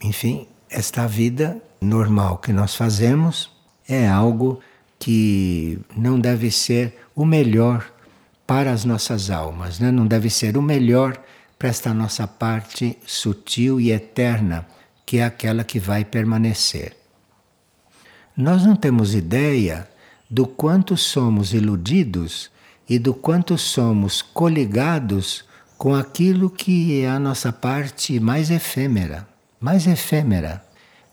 Enfim, 0.03 0.47
esta 0.71 1.07
vida 1.07 1.61
normal 1.81 2.39
que 2.39 2.53
nós 2.53 2.75
fazemos 2.75 3.51
é 3.89 4.09
algo 4.09 4.61
que 4.99 5.79
não 5.97 6.19
deve 6.19 6.51
ser 6.51 6.97
o 7.15 7.25
melhor 7.25 7.94
para 8.47 8.73
as 8.73 8.85
nossas 8.85 9.31
almas, 9.31 9.79
né? 9.79 9.91
não 9.91 10.07
deve 10.07 10.29
ser 10.29 10.57
o 10.57 10.63
melhor 10.63 11.19
para 11.59 11.69
esta 11.69 11.95
nossa 11.95 12.27
parte 12.27 12.99
sutil 13.07 13.81
e 13.81 13.91
eterna, 13.91 14.67
que 15.07 15.19
é 15.19 15.25
aquela 15.25 15.65
que 15.65 15.79
vai 15.79 16.05
permanecer. 16.05 16.97
Nós 18.37 18.67
não 18.67 18.75
temos 18.75 19.15
ideia 19.15 19.89
do 20.29 20.47
quanto 20.47 20.97
somos 20.97 21.55
iludidos 21.55 22.51
e 22.89 22.99
do 22.99 23.15
quanto 23.15 23.57
somos 23.57 24.21
coligados 24.21 25.45
com 25.79 25.95
aquilo 25.95 26.51
que 26.51 27.01
é 27.03 27.09
a 27.09 27.19
nossa 27.19 27.53
parte 27.53 28.19
mais 28.19 28.51
efêmera, 28.51 29.27
mais 29.61 29.87
efêmera. 29.87 30.65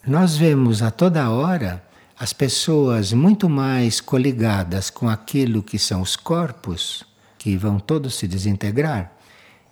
Nós 0.05 0.35
vemos 0.35 0.81
a 0.81 0.89
toda 0.89 1.29
hora 1.29 1.83
as 2.19 2.33
pessoas 2.33 3.13
muito 3.13 3.49
mais 3.49 4.01
coligadas 4.01 4.89
com 4.89 5.09
aquilo 5.09 5.63
que 5.63 5.79
são 5.79 6.01
os 6.01 6.15
corpos, 6.15 7.03
que 7.41 7.57
vão 7.57 7.79
todos 7.79 8.13
se 8.13 8.27
desintegrar, 8.27 9.11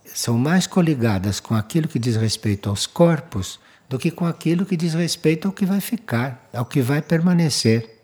são 0.03 0.39
mais 0.39 0.65
coligadas 0.65 1.39
com 1.39 1.53
aquilo 1.53 1.88
que 1.88 1.99
diz 1.99 2.15
respeito 2.15 2.67
aos 2.67 2.88
corpos 2.88 3.60
do 3.88 3.99
que 3.99 4.10
com 4.10 4.25
aquilo 4.25 4.65
que 4.65 4.75
diz 4.75 4.95
respeito 4.95 5.47
ao 5.47 5.53
que 5.53 5.67
vai 5.67 5.79
ficar, 5.79 6.49
ao 6.51 6.65
que 6.65 6.82
vai 6.82 6.99
permanecer. 6.99 8.01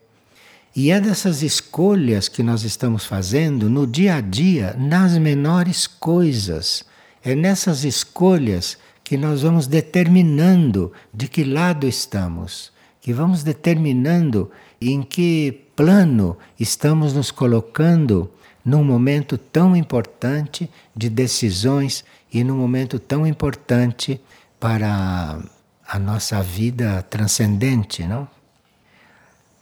E 0.75 0.91
é 0.91 1.01
dessas 1.01 1.41
escolhas 1.41 2.27
que 2.27 2.43
nós 2.43 2.61
estamos 2.61 3.05
fazendo 3.05 3.67
no 3.67 3.87
dia 3.87 4.17
a 4.17 4.21
dia, 4.21 4.75
nas 4.77 5.17
menores 5.17 5.87
coisas. 5.87 6.85
É 7.23 7.33
nessas 7.33 7.83
escolhas 7.83 8.77
que 9.03 9.17
nós 9.17 9.41
vamos 9.41 9.65
determinando 9.65 10.93
de 11.11 11.27
que 11.27 11.43
lado 11.43 11.87
estamos, 11.87 12.71
que 13.01 13.11
vamos 13.11 13.41
determinando 13.41 14.51
em 14.79 15.01
que 15.01 15.65
plano 15.75 16.37
estamos 16.59 17.13
nos 17.13 17.31
colocando 17.31 18.29
num 18.65 18.83
momento 18.83 19.37
tão 19.37 19.75
importante 19.75 20.67
de 20.95 21.07
decisões 21.07 22.03
e 22.33 22.43
num 22.43 22.57
momento 22.57 22.97
tão 22.97 23.27
importante 23.27 24.19
para 24.59 25.39
a 25.87 25.99
nossa 25.99 26.41
vida 26.41 27.03
transcendente, 27.03 28.03
não? 28.03 28.27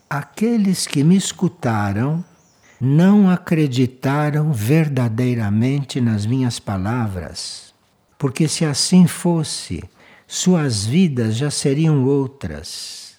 Aqueles 0.09 0.87
que 0.87 1.03
me 1.03 1.17
escutaram 1.17 2.23
não 2.79 3.29
acreditaram 3.29 4.53
verdadeiramente 4.53 5.99
nas 5.99 6.25
minhas 6.25 6.59
palavras, 6.59 7.73
porque 8.17 8.47
se 8.47 8.63
assim 8.63 9.07
fosse, 9.07 9.83
suas 10.27 10.85
vidas 10.85 11.35
já 11.35 11.49
seriam 11.49 12.05
outras. 12.05 13.17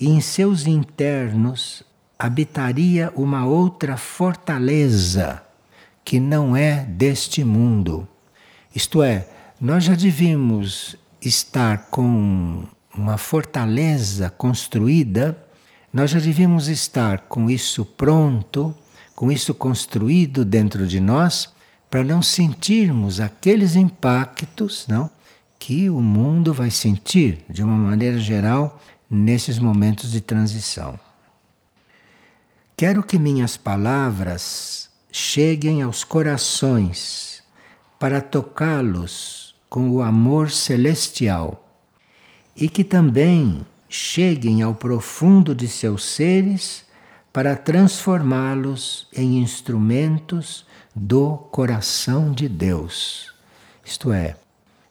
E 0.00 0.08
em 0.08 0.20
seus 0.20 0.66
internos 0.66 1.84
habitaria 2.20 3.10
uma 3.16 3.46
outra 3.46 3.96
fortaleza 3.96 5.42
que 6.04 6.20
não 6.20 6.54
é 6.54 6.84
deste 6.84 7.42
mundo. 7.42 8.06
Isto 8.74 9.02
é, 9.02 9.26
nós 9.58 9.84
já 9.84 9.94
devíamos 9.94 10.96
estar 11.18 11.86
com 11.90 12.64
uma 12.94 13.16
fortaleza 13.16 14.28
construída, 14.28 15.34
nós 15.90 16.10
já 16.10 16.18
devíamos 16.20 16.68
estar 16.68 17.20
com 17.20 17.48
isso 17.48 17.86
pronto, 17.86 18.74
com 19.16 19.32
isso 19.32 19.54
construído 19.54 20.44
dentro 20.44 20.86
de 20.86 21.00
nós, 21.00 21.50
para 21.88 22.04
não 22.04 22.20
sentirmos 22.20 23.18
aqueles 23.18 23.76
impactos, 23.76 24.84
não, 24.86 25.08
que 25.58 25.88
o 25.88 26.02
mundo 26.02 26.52
vai 26.52 26.70
sentir 26.70 27.46
de 27.48 27.62
uma 27.62 27.76
maneira 27.76 28.18
geral 28.18 28.78
nesses 29.10 29.58
momentos 29.58 30.12
de 30.12 30.20
transição. 30.20 31.00
Quero 32.80 33.02
que 33.02 33.18
minhas 33.18 33.58
palavras 33.58 34.88
cheguem 35.12 35.82
aos 35.82 36.02
corações 36.02 37.42
para 37.98 38.22
tocá-los 38.22 39.54
com 39.68 39.90
o 39.90 40.00
amor 40.00 40.50
celestial 40.50 41.62
e 42.56 42.70
que 42.70 42.82
também 42.82 43.66
cheguem 43.86 44.62
ao 44.62 44.74
profundo 44.74 45.54
de 45.54 45.68
seus 45.68 46.02
seres 46.06 46.86
para 47.30 47.54
transformá-los 47.54 49.08
em 49.14 49.40
instrumentos 49.40 50.64
do 50.96 51.36
coração 51.36 52.32
de 52.32 52.48
Deus. 52.48 53.34
Isto 53.84 54.10
é, 54.10 54.36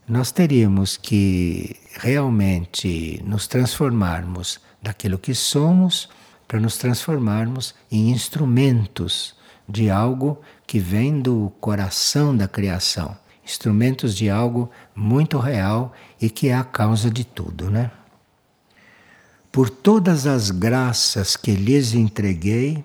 nós 0.07 0.31
teríamos 0.31 0.95
que 0.95 1.75
realmente 1.95 3.19
nos 3.25 3.47
transformarmos 3.47 4.59
daquilo 4.79 5.17
que 5.17 5.33
somos 5.33 6.07
para 6.49 6.59
nos 6.59 6.77
transformarmos 6.77 7.73
em 7.89 8.09
instrumentos 8.09 9.33
de 9.67 9.89
algo 9.89 10.41
que 10.67 10.79
vem 10.79 11.21
do 11.21 11.49
coração 11.61 12.35
da 12.35 12.47
criação 12.47 13.15
instrumentos 13.49 14.15
de 14.15 14.29
algo 14.29 14.69
muito 14.95 15.39
real 15.39 15.93
e 16.21 16.29
que 16.29 16.49
é 16.49 16.55
a 16.55 16.63
causa 16.63 17.09
de 17.09 17.23
tudo, 17.23 17.69
né? 17.69 17.89
Por 19.51 19.69
todas 19.69 20.27
as 20.27 20.51
graças 20.51 21.35
que 21.35 21.51
lhes 21.53 21.95
entreguei, 21.95 22.83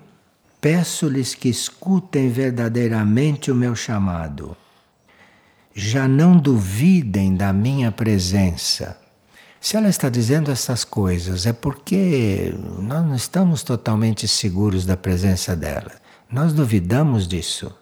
peço-lhes 0.61 1.35
que 1.35 1.51
escutem 1.51 2.31
verdadeiramente 2.31 3.51
o 3.51 3.55
meu 3.55 3.77
chamado. 3.77 4.57
Já 5.75 6.09
não 6.09 6.39
duvidem 6.39 7.37
da 7.37 7.53
minha 7.53 7.93
presença. 7.93 8.99
Se 9.65 9.77
ela 9.79 9.89
está 9.89 10.11
dizendo 10.11 10.51
essas 10.51 10.85
coisas, 10.85 11.47
é 11.47 11.53
porque 11.53 12.55
nós 12.79 13.05
não 13.05 13.15
estamos 13.15 13.63
totalmente 13.63 14.29
seguros 14.29 14.85
da 14.85 14.97
presença 14.97 15.57
dela. 15.57 15.93
Nós 16.31 16.53
duvidamos 16.53 17.27
disso 17.27 17.75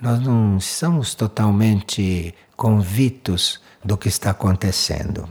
nós 0.00 0.18
não 0.20 0.58
somos 0.58 1.14
totalmente 1.14 2.34
convictos 2.56 3.60
do 3.84 3.98
que 3.98 4.08
está 4.08 4.30
acontecendo. 4.30 5.28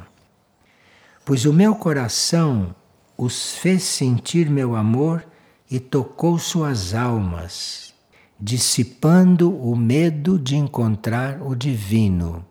Pois 1.26 1.46
o 1.46 1.54
meu 1.54 1.74
coração 1.74 2.76
os 3.18 3.56
fez 3.56 3.84
sentir 3.84 4.50
meu 4.50 4.76
amor 4.76 5.26
e 5.70 5.80
tocou 5.80 6.38
suas 6.38 6.94
almas, 6.94 7.94
dissipando 8.40 9.52
o 9.52 9.76
medo 9.76 10.38
de 10.38 10.56
encontrar 10.56 11.42
o 11.42 11.56
divino. 11.56 12.46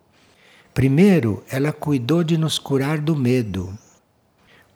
Primeiro, 0.78 1.42
ela 1.50 1.72
cuidou 1.72 2.22
de 2.22 2.38
nos 2.38 2.56
curar 2.56 3.00
do 3.00 3.16
medo, 3.16 3.76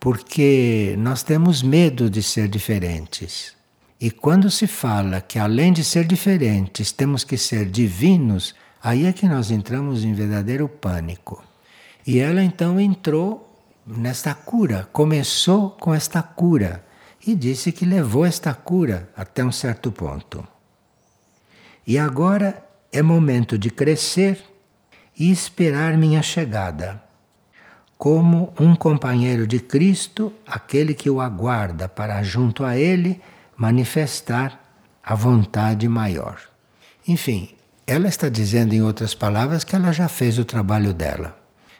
porque 0.00 0.96
nós 0.98 1.22
temos 1.22 1.62
medo 1.62 2.10
de 2.10 2.20
ser 2.20 2.48
diferentes. 2.48 3.54
E 4.00 4.10
quando 4.10 4.50
se 4.50 4.66
fala 4.66 5.20
que 5.20 5.38
além 5.38 5.72
de 5.72 5.84
ser 5.84 6.04
diferentes, 6.04 6.90
temos 6.90 7.22
que 7.22 7.38
ser 7.38 7.66
divinos, 7.66 8.52
aí 8.82 9.06
é 9.06 9.12
que 9.12 9.28
nós 9.28 9.52
entramos 9.52 10.02
em 10.02 10.12
verdadeiro 10.12 10.68
pânico. 10.68 11.40
E 12.04 12.18
ela 12.18 12.42
então 12.42 12.80
entrou 12.80 13.56
nesta 13.86 14.34
cura, 14.34 14.88
começou 14.92 15.70
com 15.70 15.94
esta 15.94 16.20
cura 16.20 16.84
e 17.24 17.32
disse 17.32 17.70
que 17.70 17.86
levou 17.86 18.24
esta 18.24 18.52
cura 18.52 19.08
até 19.16 19.44
um 19.44 19.52
certo 19.52 19.92
ponto. 19.92 20.44
E 21.86 21.96
agora 21.96 22.60
é 22.90 23.00
momento 23.02 23.56
de 23.56 23.70
crescer 23.70 24.51
e 25.18 25.30
esperar 25.30 25.96
minha 25.96 26.22
chegada. 26.22 27.02
Como 27.96 28.52
um 28.58 28.74
companheiro 28.74 29.46
de 29.46 29.60
Cristo, 29.60 30.32
aquele 30.46 30.94
que 30.94 31.08
o 31.08 31.20
aguarda 31.20 31.88
para 31.88 32.22
junto 32.22 32.64
a 32.64 32.76
ele 32.76 33.20
manifestar 33.56 34.60
a 35.02 35.14
vontade 35.14 35.88
maior. 35.88 36.40
Enfim, 37.06 37.50
ela 37.86 38.08
está 38.08 38.28
dizendo, 38.28 38.74
em 38.74 38.82
outras 38.82 39.14
palavras, 39.14 39.64
que 39.64 39.76
ela 39.76 39.92
já 39.92 40.08
fez 40.08 40.38
o 40.38 40.44
trabalho 40.44 40.94
dela. 40.94 41.38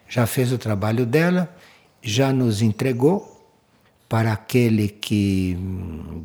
Já 0.08 0.26
fez 0.26 0.52
o 0.52 0.58
trabalho 0.58 1.06
dela, 1.06 1.54
já 2.02 2.32
nos 2.32 2.60
entregou 2.60 3.32
para 4.08 4.32
aquele 4.32 4.88
que 4.88 5.56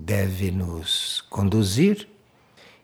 deve 0.02 0.52
nos 0.52 1.24
conduzir 1.30 2.08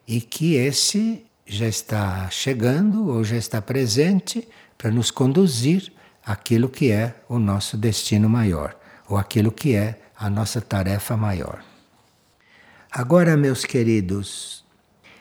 e 0.07 0.21
que 0.21 0.55
esse 0.55 1.25
já 1.45 1.67
está 1.67 2.29
chegando 2.29 3.09
ou 3.09 3.23
já 3.23 3.35
está 3.35 3.61
presente 3.61 4.47
para 4.77 4.91
nos 4.91 5.11
conduzir 5.11 5.91
aquilo 6.25 6.69
que 6.69 6.91
é 6.91 7.15
o 7.27 7.37
nosso 7.37 7.75
destino 7.75 8.29
maior, 8.29 8.75
ou 9.07 9.17
aquilo 9.17 9.51
que 9.51 9.75
é 9.75 9.99
a 10.15 10.29
nossa 10.29 10.61
tarefa 10.61 11.17
maior. 11.17 11.63
Agora, 12.91 13.35
meus 13.35 13.65
queridos, 13.65 14.63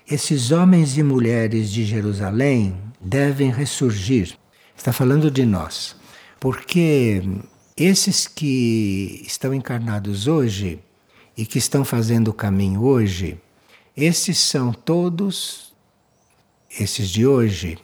esses 0.08 0.50
homens 0.50 0.98
e 0.98 1.02
mulheres 1.02 1.70
de 1.70 1.84
Jerusalém 1.84 2.76
devem 3.00 3.50
ressurgir. 3.50 4.36
Está 4.76 4.92
falando 4.92 5.30
de 5.30 5.46
nós. 5.46 5.96
Porque 6.38 7.22
esses 7.76 8.26
que 8.26 9.22
estão 9.26 9.54
encarnados 9.54 10.26
hoje 10.26 10.80
e 11.36 11.46
que 11.46 11.58
estão 11.58 11.84
fazendo 11.84 12.28
o 12.28 12.34
caminho 12.34 12.82
hoje, 12.82 13.40
esses 13.96 14.38
são 14.38 14.72
todos, 14.72 15.71
esses 16.78 17.08
de 17.10 17.26
hoje, 17.26 17.78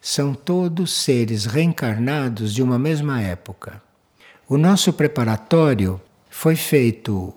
são 0.00 0.34
todos 0.34 0.92
seres 0.92 1.44
reencarnados 1.44 2.52
de 2.52 2.62
uma 2.62 2.78
mesma 2.78 3.20
época. 3.20 3.80
O 4.48 4.58
nosso 4.58 4.92
preparatório 4.92 6.00
foi 6.28 6.56
feito 6.56 7.32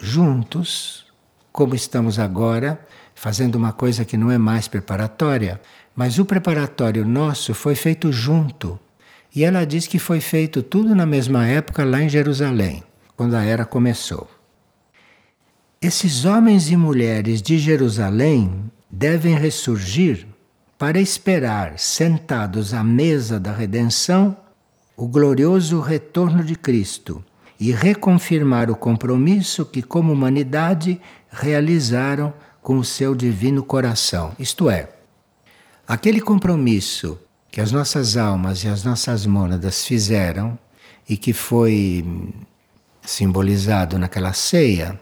juntos, 0.00 1.06
como 1.52 1.74
estamos 1.74 2.18
agora, 2.18 2.78
fazendo 3.14 3.56
uma 3.56 3.72
coisa 3.72 4.04
que 4.04 4.16
não 4.16 4.30
é 4.30 4.38
mais 4.38 4.68
preparatória, 4.68 5.60
Mas 5.96 6.18
o 6.18 6.24
preparatório 6.24 7.06
nosso 7.06 7.54
foi 7.54 7.76
feito 7.76 8.10
junto. 8.10 8.80
E 9.32 9.44
ela 9.44 9.64
diz 9.64 9.86
que 9.86 10.00
foi 10.00 10.20
feito 10.20 10.60
tudo 10.60 10.92
na 10.92 11.06
mesma 11.06 11.46
época 11.46 11.84
lá 11.84 12.02
em 12.02 12.08
Jerusalém, 12.08 12.82
quando 13.16 13.34
a 13.34 13.44
era 13.44 13.64
começou. 13.64 14.28
Esses 15.80 16.24
homens 16.24 16.68
e 16.68 16.76
mulheres 16.76 17.40
de 17.40 17.58
Jerusalém 17.58 18.68
devem 18.90 19.36
ressurgir 19.36 20.26
para 20.78 21.00
esperar, 21.00 21.78
sentados 21.78 22.74
à 22.74 22.82
mesa 22.82 23.38
da 23.38 23.52
redenção, 23.52 24.36
o 24.96 25.06
glorioso 25.06 25.80
retorno 25.80 26.42
de 26.42 26.56
Cristo 26.56 27.24
e 27.58 27.72
reconfirmar 27.72 28.70
o 28.70 28.76
compromisso 28.76 29.64
que, 29.64 29.82
como 29.82 30.12
humanidade, 30.12 31.00
realizaram 31.30 32.32
com 32.62 32.78
o 32.78 32.84
seu 32.84 33.14
divino 33.14 33.62
coração. 33.62 34.32
Isto 34.38 34.70
é, 34.70 34.88
aquele 35.86 36.20
compromisso 36.20 37.18
que 37.50 37.60
as 37.60 37.70
nossas 37.70 38.16
almas 38.16 38.64
e 38.64 38.68
as 38.68 38.82
nossas 38.82 39.26
mônadas 39.26 39.84
fizeram 39.84 40.58
e 41.08 41.16
que 41.16 41.32
foi 41.32 42.04
simbolizado 43.02 43.98
naquela 43.98 44.32
ceia 44.32 44.98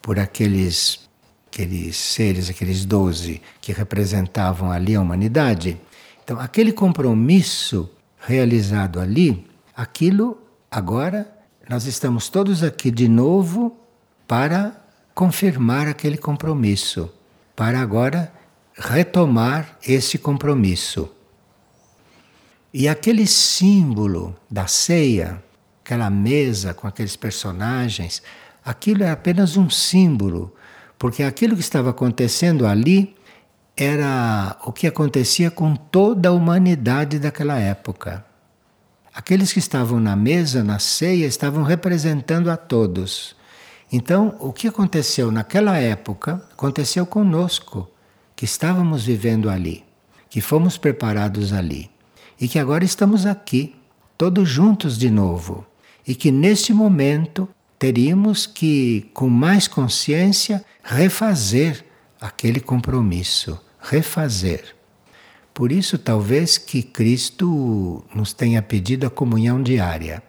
por 0.00 0.18
aqueles 0.18 1.08
aqueles 1.52 1.96
seres, 1.98 2.48
aqueles 2.48 2.86
doze 2.86 3.42
que 3.60 3.72
representavam 3.72 4.72
ali 4.72 4.94
a 4.94 5.00
humanidade. 5.02 5.78
Então, 6.24 6.40
aquele 6.40 6.72
compromisso 6.72 7.90
realizado 8.18 8.98
ali, 8.98 9.46
aquilo 9.76 10.38
agora 10.70 11.30
nós 11.68 11.84
estamos 11.84 12.30
todos 12.30 12.62
aqui 12.62 12.90
de 12.90 13.06
novo 13.06 13.76
para 14.26 14.74
confirmar 15.14 15.86
aquele 15.86 16.16
compromisso, 16.16 17.12
para 17.54 17.80
agora 17.80 18.32
retomar 18.74 19.76
esse 19.86 20.16
compromisso. 20.16 21.10
E 22.72 22.88
aquele 22.88 23.26
símbolo 23.26 24.34
da 24.50 24.66
ceia, 24.66 25.42
aquela 25.84 26.08
mesa 26.08 26.72
com 26.72 26.86
aqueles 26.86 27.14
personagens, 27.14 28.22
aquilo 28.64 29.04
é 29.04 29.10
apenas 29.10 29.58
um 29.58 29.68
símbolo, 29.68 30.54
porque 31.02 31.24
aquilo 31.24 31.56
que 31.56 31.60
estava 31.60 31.90
acontecendo 31.90 32.64
ali 32.64 33.16
era 33.76 34.56
o 34.64 34.70
que 34.70 34.86
acontecia 34.86 35.50
com 35.50 35.74
toda 35.74 36.28
a 36.28 36.32
humanidade 36.32 37.18
daquela 37.18 37.58
época. 37.58 38.24
Aqueles 39.12 39.52
que 39.52 39.58
estavam 39.58 39.98
na 39.98 40.14
mesa, 40.14 40.62
na 40.62 40.78
ceia, 40.78 41.26
estavam 41.26 41.64
representando 41.64 42.48
a 42.52 42.56
todos. 42.56 43.34
Então, 43.90 44.36
o 44.38 44.52
que 44.52 44.68
aconteceu 44.68 45.32
naquela 45.32 45.76
época 45.76 46.40
aconteceu 46.52 47.04
conosco, 47.04 47.90
que 48.36 48.44
estávamos 48.44 49.04
vivendo 49.04 49.50
ali, 49.50 49.82
que 50.30 50.40
fomos 50.40 50.78
preparados 50.78 51.52
ali, 51.52 51.90
e 52.40 52.46
que 52.46 52.60
agora 52.60 52.84
estamos 52.84 53.26
aqui, 53.26 53.74
todos 54.16 54.48
juntos 54.48 54.96
de 54.96 55.10
novo, 55.10 55.66
e 56.06 56.14
que 56.14 56.30
neste 56.30 56.72
momento 56.72 57.48
teríamos 57.76 58.46
que, 58.46 59.10
com 59.12 59.28
mais 59.28 59.66
consciência, 59.66 60.64
refazer 60.82 61.84
aquele 62.20 62.60
compromisso, 62.60 63.60
refazer. 63.80 64.74
Por 65.54 65.70
isso, 65.70 65.98
talvez 65.98 66.56
que 66.56 66.82
Cristo 66.82 68.04
nos 68.14 68.32
tenha 68.32 68.62
pedido 68.62 69.06
a 69.06 69.10
comunhão 69.10 69.62
diária. 69.62 70.22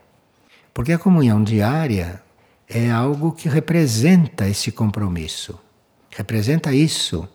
Porque 0.74 0.92
a 0.92 1.00
comunhão 1.00 1.44
diária 1.44 2.22
é 2.68 2.90
algo 2.92 3.32
que 3.32 3.48
representa 3.48 4.48
esse 4.48 4.72
compromisso. 4.72 5.60
Representa 6.10 6.74
isso. 6.74 7.28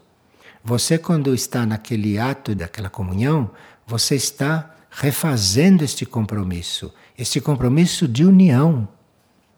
Você, 0.63 0.99
quando 0.99 1.35
está 1.35 1.65
naquele 1.65 2.19
ato 2.19 2.55
daquela 2.55 2.91
comunhão, 2.91 3.51
você 3.87 4.17
está 4.17 4.75
refazendo 4.91 5.85
este 5.85 6.05
compromisso, 6.05 6.93
este 7.17 7.41
compromisso 7.41 8.09
de 8.09 8.25
união, 8.25 8.89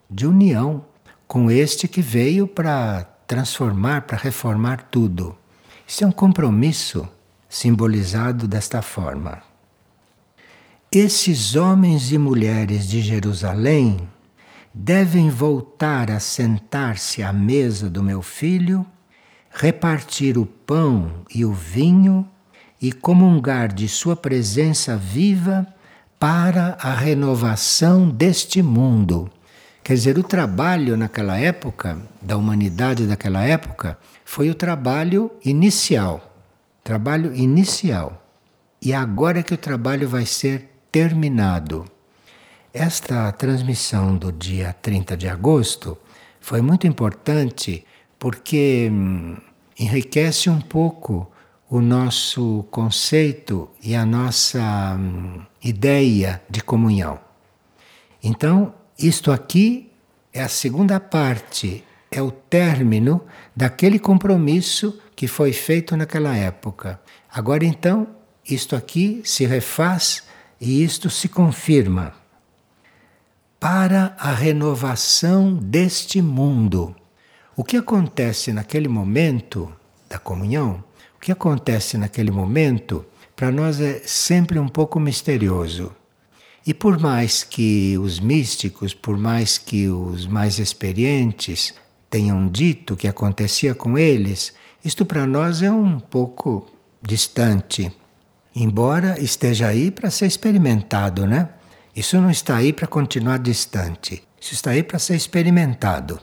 de 0.08 0.26
união 0.26 0.84
com 1.26 1.50
este 1.50 1.88
que 1.88 2.02
veio 2.02 2.46
para 2.46 3.09
transformar, 3.30 4.02
para 4.02 4.18
reformar 4.18 4.88
tudo. 4.90 5.36
Isso 5.86 6.02
é 6.02 6.06
um 6.06 6.10
compromisso 6.10 7.08
simbolizado 7.48 8.48
desta 8.48 8.82
forma. 8.82 9.40
Esses 10.90 11.54
homens 11.54 12.10
e 12.10 12.18
mulheres 12.18 12.88
de 12.88 13.00
Jerusalém 13.00 14.00
devem 14.74 15.30
voltar 15.30 16.10
a 16.10 16.18
sentar-se 16.18 17.22
à 17.22 17.32
mesa 17.32 17.88
do 17.88 18.02
meu 18.02 18.20
filho, 18.20 18.84
repartir 19.48 20.36
o 20.36 20.44
pão 20.44 21.12
e 21.32 21.44
o 21.44 21.52
vinho 21.52 22.28
e 22.82 22.90
comungar 22.90 23.72
de 23.72 23.88
sua 23.88 24.16
presença 24.16 24.96
viva 24.96 25.64
para 26.18 26.76
a 26.80 26.92
renovação 26.92 28.08
deste 28.10 28.60
mundo. 28.60 29.30
Quer 29.90 29.94
dizer, 29.94 30.18
o 30.18 30.22
trabalho 30.22 30.96
naquela 30.96 31.36
época, 31.36 31.98
da 32.22 32.36
humanidade 32.36 33.08
daquela 33.08 33.42
época, 33.42 33.98
foi 34.24 34.48
o 34.48 34.54
trabalho 34.54 35.32
inicial 35.44 36.32
Trabalho 36.84 37.34
inicial. 37.34 38.24
E 38.80 38.92
agora 38.92 39.40
é 39.40 39.42
que 39.42 39.52
o 39.52 39.58
trabalho 39.58 40.08
vai 40.08 40.24
ser 40.26 40.70
terminado. 40.92 41.86
Esta 42.72 43.32
transmissão 43.32 44.16
do 44.16 44.30
dia 44.30 44.72
30 44.80 45.16
de 45.16 45.28
agosto 45.28 45.98
foi 46.40 46.60
muito 46.60 46.86
importante 46.86 47.84
porque 48.16 48.88
hum, 48.92 49.38
enriquece 49.76 50.48
um 50.48 50.60
pouco 50.60 51.28
o 51.68 51.80
nosso 51.80 52.64
conceito 52.70 53.68
e 53.82 53.96
a 53.96 54.06
nossa 54.06 54.96
hum, 54.96 55.40
ideia 55.60 56.40
de 56.48 56.62
comunhão. 56.62 57.18
Então, 58.22 58.72
isto 59.00 59.32
aqui 59.32 59.90
é 60.32 60.42
a 60.42 60.48
segunda 60.48 61.00
parte, 61.00 61.84
é 62.10 62.20
o 62.20 62.30
término 62.30 63.24
daquele 63.54 63.98
compromisso 63.98 65.00
que 65.16 65.26
foi 65.26 65.52
feito 65.52 65.96
naquela 65.96 66.36
época. 66.36 67.00
Agora 67.32 67.64
então, 67.64 68.06
isto 68.48 68.76
aqui 68.76 69.22
se 69.24 69.46
refaz 69.46 70.24
e 70.60 70.84
isto 70.84 71.08
se 71.08 71.28
confirma. 71.28 72.14
Para 73.58 74.14
a 74.18 74.32
renovação 74.32 75.54
deste 75.54 76.20
mundo. 76.20 76.94
O 77.56 77.64
que 77.64 77.76
acontece 77.76 78.52
naquele 78.52 78.88
momento 78.88 79.72
da 80.08 80.18
comunhão, 80.18 80.82
o 81.16 81.20
que 81.20 81.30
acontece 81.30 81.98
naquele 81.98 82.30
momento, 82.30 83.04
para 83.36 83.50
nós 83.50 83.80
é 83.80 84.00
sempre 84.04 84.58
um 84.58 84.68
pouco 84.68 84.98
misterioso. 84.98 85.94
E 86.70 86.74
por 86.74 87.00
mais 87.00 87.42
que 87.42 87.98
os 87.98 88.20
místicos, 88.20 88.94
por 88.94 89.18
mais 89.18 89.58
que 89.58 89.88
os 89.88 90.24
mais 90.28 90.60
experientes 90.60 91.74
tenham 92.08 92.46
dito 92.46 92.96
que 92.96 93.08
acontecia 93.08 93.74
com 93.74 93.98
eles, 93.98 94.54
isto 94.84 95.04
para 95.04 95.26
nós 95.26 95.62
é 95.62 95.72
um 95.72 95.98
pouco 95.98 96.70
distante, 97.02 97.90
embora 98.54 99.20
esteja 99.20 99.66
aí 99.66 99.90
para 99.90 100.12
ser 100.12 100.26
experimentado, 100.26 101.26
né? 101.26 101.48
Isso 101.92 102.20
não 102.20 102.30
está 102.30 102.58
aí 102.58 102.72
para 102.72 102.86
continuar 102.86 103.40
distante, 103.40 104.22
isso 104.40 104.54
está 104.54 104.70
aí 104.70 104.84
para 104.84 105.00
ser 105.00 105.16
experimentado. 105.16 106.20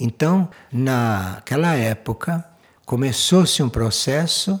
Então, 0.00 0.50
naquela 0.72 1.76
época, 1.76 2.44
começou-se 2.84 3.62
um 3.62 3.68
processo 3.68 4.60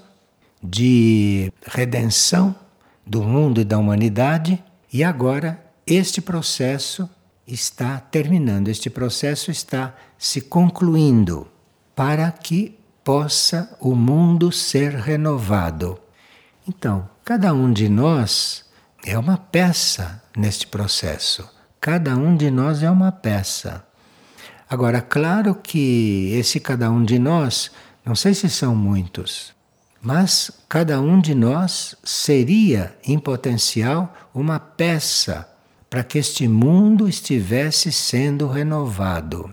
de 0.62 1.52
redenção 1.66 2.54
do 3.06 3.22
mundo 3.22 3.60
e 3.60 3.64
da 3.64 3.78
humanidade, 3.78 4.62
e 4.92 5.04
agora 5.04 5.64
este 5.86 6.20
processo 6.20 7.08
está 7.46 8.00
terminando, 8.00 8.68
este 8.68 8.90
processo 8.90 9.50
está 9.50 9.94
se 10.18 10.40
concluindo 10.40 11.46
para 11.94 12.30
que 12.32 12.76
possa 13.04 13.76
o 13.80 13.94
mundo 13.94 14.50
ser 14.50 14.94
renovado. 14.94 15.98
Então, 16.68 17.08
cada 17.24 17.54
um 17.54 17.72
de 17.72 17.88
nós 17.88 18.64
é 19.04 19.16
uma 19.16 19.38
peça 19.38 20.20
neste 20.36 20.66
processo. 20.66 21.48
Cada 21.80 22.16
um 22.16 22.36
de 22.36 22.50
nós 22.50 22.82
é 22.82 22.90
uma 22.90 23.12
peça. 23.12 23.86
Agora, 24.68 25.00
claro 25.00 25.54
que 25.54 26.32
esse 26.32 26.58
cada 26.58 26.90
um 26.90 27.04
de 27.04 27.16
nós, 27.20 27.70
não 28.04 28.16
sei 28.16 28.34
se 28.34 28.50
são 28.50 28.74
muitos, 28.74 29.54
mas 30.06 30.52
cada 30.68 31.00
um 31.00 31.20
de 31.20 31.34
nós 31.34 31.96
seria, 32.04 32.96
em 33.04 33.18
potencial, 33.18 34.14
uma 34.32 34.60
peça 34.60 35.48
para 35.90 36.04
que 36.04 36.16
este 36.16 36.46
mundo 36.46 37.08
estivesse 37.08 37.90
sendo 37.90 38.46
renovado. 38.46 39.52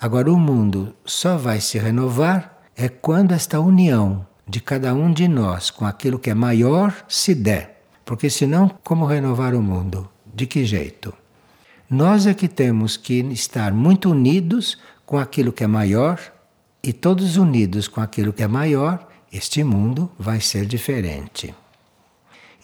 Agora, 0.00 0.32
o 0.32 0.38
mundo 0.38 0.94
só 1.04 1.36
vai 1.36 1.60
se 1.60 1.80
renovar 1.80 2.62
é 2.76 2.88
quando 2.88 3.32
esta 3.32 3.58
união 3.58 4.24
de 4.46 4.60
cada 4.60 4.94
um 4.94 5.12
de 5.12 5.26
nós 5.26 5.68
com 5.68 5.84
aquilo 5.84 6.16
que 6.16 6.30
é 6.30 6.34
maior 6.34 6.94
se 7.08 7.34
der. 7.34 7.82
Porque 8.04 8.30
senão, 8.30 8.70
como 8.84 9.04
renovar 9.04 9.52
o 9.52 9.60
mundo? 9.60 10.08
De 10.32 10.46
que 10.46 10.64
jeito? 10.64 11.12
Nós 11.90 12.28
é 12.28 12.34
que 12.34 12.46
temos 12.46 12.96
que 12.96 13.14
estar 13.32 13.72
muito 13.72 14.12
unidos 14.12 14.78
com 15.04 15.18
aquilo 15.18 15.52
que 15.52 15.64
é 15.64 15.66
maior 15.66 16.20
e 16.84 16.92
todos 16.92 17.36
unidos 17.36 17.88
com 17.88 18.00
aquilo 18.00 18.32
que 18.32 18.44
é 18.44 18.48
maior, 18.48 19.08
este 19.32 19.64
mundo 19.64 20.10
vai 20.18 20.40
ser 20.40 20.66
diferente. 20.66 21.54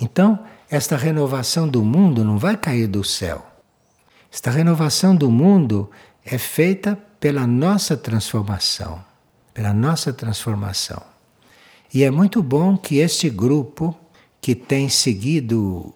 Então, 0.00 0.38
esta 0.70 0.96
renovação 0.96 1.66
do 1.66 1.82
mundo 1.82 2.24
não 2.24 2.38
vai 2.38 2.56
cair 2.56 2.86
do 2.86 3.02
céu. 3.02 3.44
Esta 4.30 4.50
renovação 4.50 5.16
do 5.16 5.30
mundo 5.30 5.90
é 6.24 6.36
feita 6.36 6.96
pela 7.18 7.46
nossa 7.46 7.96
transformação, 7.96 9.02
pela 9.54 9.72
nossa 9.72 10.12
transformação. 10.12 11.02
E 11.92 12.04
é 12.04 12.10
muito 12.10 12.42
bom 12.42 12.76
que 12.76 12.98
este 12.98 13.30
grupo 13.30 13.96
que 14.40 14.54
tem 14.54 14.88
seguido 14.88 15.94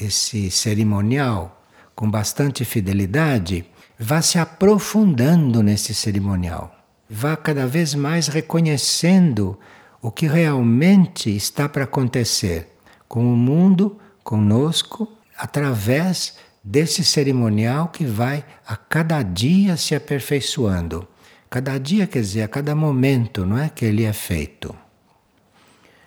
esse 0.00 0.50
cerimonial 0.50 1.62
com 1.94 2.10
bastante 2.10 2.64
fidelidade 2.64 3.64
vá 3.98 4.20
se 4.20 4.38
aprofundando 4.38 5.62
nesse 5.62 5.94
cerimonial, 5.94 6.74
vá 7.08 7.36
cada 7.36 7.66
vez 7.66 7.94
mais 7.94 8.28
reconhecendo 8.28 9.58
o 10.06 10.10
que 10.12 10.28
realmente 10.28 11.34
está 11.34 11.68
para 11.68 11.82
acontecer 11.82 12.68
com 13.08 13.24
o 13.24 13.36
mundo, 13.36 13.98
conosco, 14.22 15.12
através 15.36 16.36
desse 16.62 17.02
cerimonial 17.02 17.88
que 17.88 18.04
vai 18.04 18.44
a 18.64 18.76
cada 18.76 19.20
dia 19.24 19.76
se 19.76 19.96
aperfeiçoando. 19.96 21.08
Cada 21.50 21.76
dia, 21.76 22.06
quer 22.06 22.20
dizer, 22.20 22.42
a 22.42 22.48
cada 22.48 22.72
momento, 22.72 23.44
não 23.44 23.58
é 23.58 23.68
que 23.68 23.84
ele 23.84 24.04
é 24.04 24.12
feito. 24.12 24.72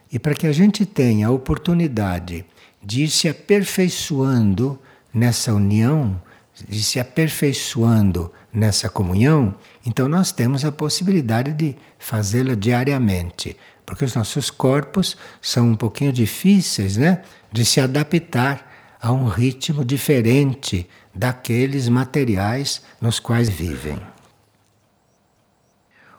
E 0.09 0.17
para 0.17 0.33
que 0.33 0.47
a 0.47 0.53
gente 0.53 0.85
tenha 0.85 1.27
a 1.27 1.31
oportunidade 1.31 2.45
de 2.81 3.03
ir 3.03 3.09
se 3.09 3.27
aperfeiçoando 3.27 4.79
nessa 5.13 5.53
união, 5.53 6.21
de 6.69 6.81
se 6.81 7.01
aperfeiçoando 7.01 8.31
nessa 8.53 8.87
comunhão, 8.87 9.55
então 9.85 10.07
nós 10.07 10.31
temos 10.31 10.63
a 10.63 10.71
possibilidade 10.71 11.51
de 11.51 11.75
fazê-la 11.97 12.55
diariamente, 12.55 13.57
porque 13.89 14.05
os 14.05 14.13
nossos 14.13 14.51
corpos 14.51 15.17
são 15.41 15.69
um 15.69 15.75
pouquinho 15.75 16.13
difíceis, 16.13 16.95
né, 16.95 17.23
de 17.51 17.65
se 17.65 17.81
adaptar 17.81 18.95
a 19.01 19.11
um 19.11 19.25
ritmo 19.25 19.83
diferente 19.83 20.87
daqueles 21.13 21.89
materiais 21.89 22.83
nos 23.01 23.19
quais 23.19 23.49
vivem. 23.49 23.99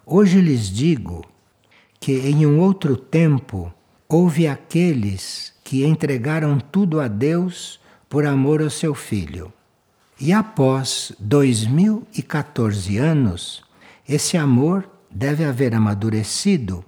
Hoje 0.05 0.41
lhes 0.41 0.69
digo 0.69 1.25
que 2.01 2.11
em 2.11 2.45
um 2.45 2.59
outro 2.59 2.97
tempo 2.97 3.73
houve 4.09 4.49
aqueles 4.49 5.53
que 5.63 5.87
entregaram 5.87 6.59
tudo 6.59 7.01
a 7.01 7.07
Deus 7.07 7.79
por 8.09 8.27
amor 8.27 8.61
ao 8.61 8.71
seu 8.71 8.97
filho. 8.97 9.53
E 10.21 10.33
após 10.33 11.13
2014 11.21 12.99
anos, 12.99 13.63
esse 14.09 14.37
amor 14.37 14.91
deve 15.09 15.45
haver 15.45 15.73
amadurecido 15.73 16.85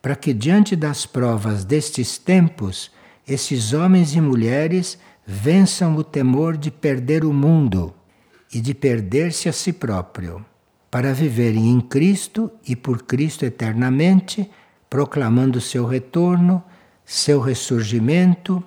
para 0.00 0.16
que, 0.16 0.32
diante 0.32 0.76
das 0.76 1.06
provas 1.06 1.64
destes 1.64 2.18
tempos, 2.18 2.90
esses 3.26 3.72
homens 3.72 4.14
e 4.14 4.20
mulheres 4.20 4.98
vençam 5.26 5.96
o 5.96 6.04
temor 6.04 6.56
de 6.56 6.70
perder 6.70 7.24
o 7.24 7.32
mundo 7.32 7.92
e 8.52 8.60
de 8.60 8.72
perder-se 8.72 9.48
a 9.48 9.52
si 9.52 9.72
próprio, 9.72 10.44
para 10.90 11.12
viverem 11.12 11.68
em 11.68 11.80
Cristo 11.80 12.50
e 12.66 12.76
por 12.76 13.02
Cristo 13.02 13.44
eternamente, 13.44 14.48
proclamando 14.88 15.60
seu 15.60 15.84
retorno, 15.84 16.62
seu 17.04 17.40
ressurgimento 17.40 18.62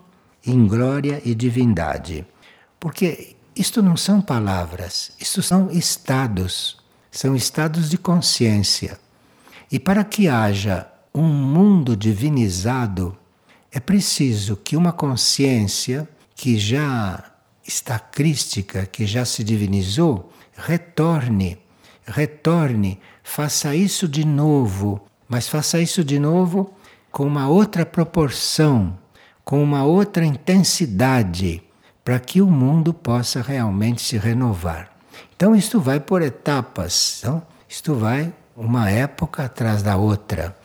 em 0.45 0.67
glória 0.67 1.21
e 1.23 1.33
divindade. 1.33 2.25
Porque 2.79 3.35
isto 3.55 3.81
não 3.81 3.95
são 3.95 4.21
palavras, 4.21 5.11
isto 5.19 5.41
são 5.41 5.69
estados, 5.71 6.77
são 7.11 7.35
estados 7.35 7.89
de 7.89 7.97
consciência. 7.97 8.99
E 9.71 9.79
para 9.79 10.03
que 10.03 10.27
haja 10.27 10.88
um 11.13 11.27
mundo 11.27 11.95
divinizado, 11.95 13.17
é 13.71 13.79
preciso 13.79 14.55
que 14.55 14.75
uma 14.75 14.91
consciência 14.91 16.07
que 16.35 16.57
já 16.57 17.23
está 17.63 17.99
crística, 17.99 18.85
que 18.85 19.05
já 19.05 19.25
se 19.25 19.43
divinizou, 19.43 20.31
retorne, 20.55 21.57
retorne, 22.05 22.99
faça 23.23 23.75
isso 23.75 24.07
de 24.07 24.25
novo, 24.25 25.01
mas 25.27 25.47
faça 25.47 25.79
isso 25.79 26.03
de 26.03 26.19
novo 26.19 26.73
com 27.11 27.25
uma 27.25 27.47
outra 27.47 27.85
proporção, 27.85 28.97
com 29.43 29.63
uma 29.63 29.83
outra 29.83 30.25
intensidade, 30.25 31.61
para 32.03 32.19
que 32.19 32.41
o 32.41 32.47
mundo 32.47 32.93
possa 32.93 33.41
realmente 33.41 34.01
se 34.01 34.17
renovar. 34.17 34.91
Então, 35.35 35.55
isto 35.55 35.79
vai 35.79 35.99
por 35.99 36.21
etapas, 36.21 37.19
então, 37.19 37.41
isto 37.67 37.93
vai 37.95 38.33
uma 38.55 38.89
época 38.89 39.45
atrás 39.45 39.81
da 39.81 39.95
outra. 39.95 40.55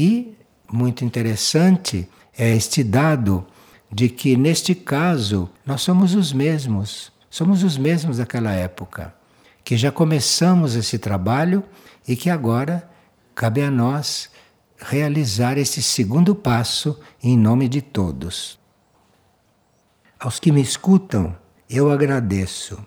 E, 0.00 0.34
muito 0.72 1.04
interessante, 1.04 2.08
é 2.34 2.56
este 2.56 2.82
dado 2.82 3.46
de 3.92 4.08
que 4.08 4.34
neste 4.34 4.74
caso 4.74 5.50
nós 5.66 5.82
somos 5.82 6.14
os 6.14 6.32
mesmos, 6.32 7.12
somos 7.28 7.62
os 7.62 7.76
mesmos 7.76 8.16
daquela 8.16 8.50
época, 8.50 9.14
que 9.62 9.76
já 9.76 9.92
começamos 9.92 10.74
esse 10.74 10.98
trabalho 10.98 11.62
e 12.08 12.16
que 12.16 12.30
agora 12.30 12.88
cabe 13.34 13.60
a 13.60 13.70
nós 13.70 14.30
realizar 14.78 15.58
esse 15.58 15.82
segundo 15.82 16.34
passo 16.34 16.98
em 17.22 17.36
nome 17.36 17.68
de 17.68 17.82
todos. 17.82 18.58
Aos 20.18 20.40
que 20.40 20.50
me 20.50 20.62
escutam, 20.62 21.36
eu 21.68 21.90
agradeço. 21.90 22.78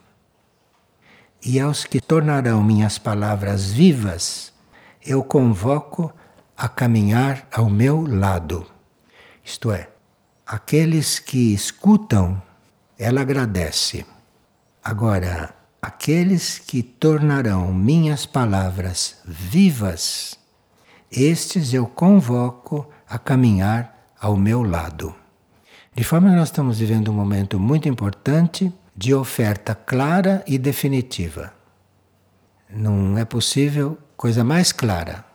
E 1.45 1.59
aos 1.59 1.85
que 1.85 2.01
tornarão 2.01 2.63
minhas 2.63 2.97
palavras 2.97 3.71
vivas, 3.71 4.51
eu 5.05 5.23
convoco 5.23 6.11
a 6.57 6.67
caminhar 6.67 7.47
ao 7.51 7.69
meu 7.69 8.05
lado. 8.07 8.65
Isto 9.43 9.71
é, 9.71 9.89
aqueles 10.45 11.19
que 11.19 11.53
escutam, 11.53 12.41
ela 12.97 13.21
agradece. 13.21 14.05
Agora, 14.83 15.53
aqueles 15.81 16.59
que 16.59 16.81
tornarão 16.81 17.73
minhas 17.73 18.25
palavras 18.25 19.17
vivas, 19.25 20.37
estes 21.11 21.73
eu 21.73 21.85
convoco 21.85 22.89
a 23.07 23.17
caminhar 23.17 24.13
ao 24.19 24.37
meu 24.37 24.63
lado. 24.63 25.13
De 25.95 26.03
forma 26.03 26.29
que 26.29 26.35
nós 26.35 26.47
estamos 26.47 26.79
vivendo 26.79 27.11
um 27.11 27.13
momento 27.13 27.59
muito 27.59 27.87
importante 27.87 28.73
de 28.95 29.13
oferta 29.13 29.75
clara 29.75 30.43
e 30.47 30.57
definitiva. 30.57 31.53
Não 32.69 33.17
é 33.17 33.25
possível 33.25 33.97
coisa 34.15 34.43
mais 34.43 34.71
clara. 34.71 35.32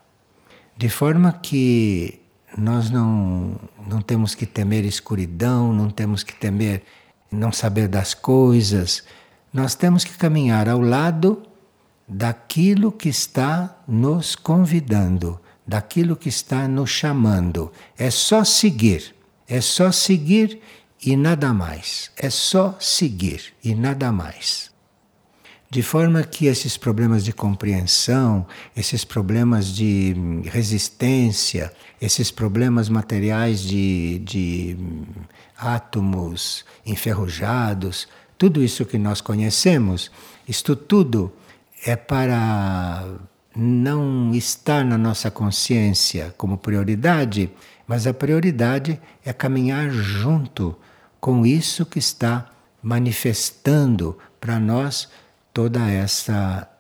De 0.79 0.89
forma 0.89 1.33
que 1.33 2.21
nós 2.57 2.89
não, 2.89 3.59
não 3.85 4.01
temos 4.01 4.37
que 4.37 4.47
temer 4.47 4.85
escuridão, 4.85 5.73
não 5.73 5.91
temos 5.91 6.23
que 6.23 6.33
temer 6.33 6.85
não 7.33 7.51
saber 7.51 7.89
das 7.89 8.15
coisas. 8.15 9.03
Nós 9.53 9.75
temos 9.75 10.05
que 10.05 10.17
caminhar 10.17 10.69
ao 10.69 10.81
lado 10.81 11.43
daquilo 12.07 12.93
que 12.93 13.09
está 13.09 13.77
nos 13.89 14.37
convidando, 14.37 15.41
daquilo 15.67 16.15
que 16.15 16.29
está 16.29 16.69
nos 16.69 16.91
chamando. 16.91 17.73
É 17.99 18.09
só 18.09 18.45
seguir, 18.45 19.17
é 19.49 19.61
só 19.61 19.91
seguir 19.91 20.61
e 21.05 21.17
nada 21.17 21.53
mais. 21.53 22.13
É 22.17 22.31
só 22.31 22.77
seguir 22.79 23.53
e 23.65 23.75
nada 23.75 24.13
mais 24.13 24.68
de 25.71 25.83
forma 25.83 26.23
que 26.23 26.47
esses 26.47 26.77
problemas 26.77 27.25
de 27.25 27.33
compreensão, 27.33 28.47
esses 28.75 29.05
problemas 29.05 29.67
de 29.67 30.15
resistência, 30.47 31.73
esses 32.01 32.31
problemas 32.31 32.89
materiais 32.89 33.61
de, 33.61 34.19
de 34.21 34.77
átomos 35.59 36.65
enferrujados, 36.87 38.09
tudo 38.39 38.63
isso 38.63 38.87
que 38.87 38.97
nós 38.97 39.21
conhecemos, 39.21 40.11
isto 40.49 40.75
tudo 40.75 41.31
é 41.85 41.97
para 41.97 43.05
não 43.55 44.35
estar 44.35 44.85
na 44.85 44.97
nossa 44.97 45.31
consciência 45.31 46.35
como 46.39 46.57
prioridade, 46.57 47.51
mas 47.87 48.07
a 48.07 48.15
prioridade 48.15 48.99
é 49.25 49.33
caminhar 49.33 49.91
junto 49.91 50.75
com 51.21 51.45
isso 51.45 51.85
que 51.85 51.99
está 51.99 52.51
manifestando 52.83 54.17
para 54.41 54.59
nós 54.59 55.09
toda 55.59 55.91
esta 55.91 56.71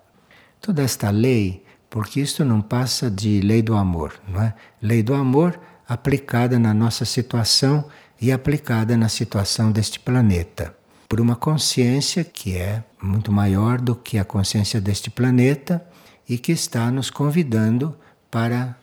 toda 0.60 0.84
esta 0.84 1.10
lei, 1.10 1.64
porque 1.90 2.20
isto 2.20 2.44
não 2.44 2.62
passa 2.62 3.10
de 3.10 3.40
lei 3.40 3.60
do 3.60 3.74
amor, 3.74 4.14
não 4.28 4.40
é? 4.40 4.54
Lei 4.80 5.02
do 5.02 5.14
amor 5.14 5.58
aplicada 5.88 6.60
na 6.60 6.72
nossa 6.72 7.04
situação 7.04 7.88
e 8.20 8.30
aplicada 8.30 8.96
na 8.96 9.08
situação 9.08 9.72
deste 9.72 9.98
planeta, 9.98 10.76
por 11.08 11.20
uma 11.20 11.34
consciência 11.34 12.22
que 12.22 12.56
é 12.56 12.84
muito 13.02 13.32
maior 13.32 13.80
do 13.80 13.96
que 13.96 14.16
a 14.16 14.24
consciência 14.24 14.80
deste 14.80 15.10
planeta 15.10 15.84
e 16.28 16.38
que 16.38 16.52
está 16.52 16.88
nos 16.88 17.10
convidando 17.10 17.96
para 18.30 18.78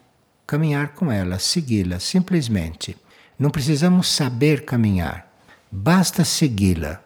caminhar 0.46 0.90
com 0.90 1.10
ela, 1.10 1.40
segui-la 1.40 2.02
simplesmente. 2.02 2.98
Não 3.40 3.50
precisamos 3.50 4.10
saber 4.10 4.66
caminhar, 4.66 5.32
basta 5.72 6.26
segui-la 6.26 7.02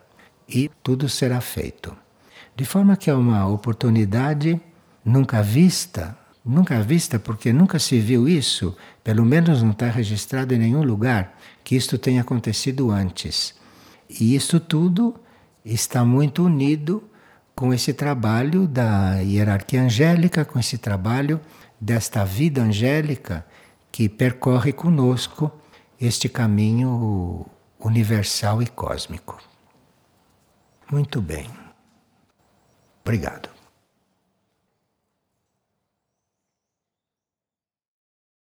e 0.48 0.72
tudo 0.82 1.08
será 1.08 1.40
feito. 1.40 1.96
De 2.60 2.66
forma 2.66 2.98
que 2.98 3.10
é 3.10 3.14
uma 3.14 3.48
oportunidade 3.48 4.60
nunca 5.06 5.42
vista 5.42 6.18
nunca 6.50 6.82
vista, 6.82 7.20
porque 7.20 7.54
nunca 7.54 7.78
se 7.78 8.00
viu 8.00 8.28
isso, 8.28 8.76
pelo 9.04 9.24
menos 9.26 9.62
não 9.62 9.72
está 9.72 9.88
registrado 9.88 10.54
em 10.54 10.58
nenhum 10.58 10.84
lugar 10.84 11.38
que 11.64 11.76
isto 11.76 11.98
tenha 11.98 12.22
acontecido 12.22 12.90
antes. 12.90 13.54
E 14.10 14.36
isso 14.36 14.60
tudo 14.60 15.16
está 15.64 16.04
muito 16.04 16.44
unido 16.44 17.04
com 17.56 17.74
esse 17.74 17.94
trabalho 17.94 18.68
da 18.68 19.20
hierarquia 19.20 19.84
angélica, 19.84 20.44
com 20.44 20.58
esse 20.58 20.78
trabalho 20.78 21.40
desta 21.80 22.26
vida 22.26 22.64
angélica 22.64 23.46
que 23.92 24.10
percorre 24.10 24.74
conosco 24.74 25.52
este 26.02 26.28
caminho 26.28 27.46
universal 27.80 28.62
e 28.64 28.68
cósmico. 28.68 29.38
Muito 30.92 31.22
bem. 31.22 31.69
Obrigado. 33.04 33.50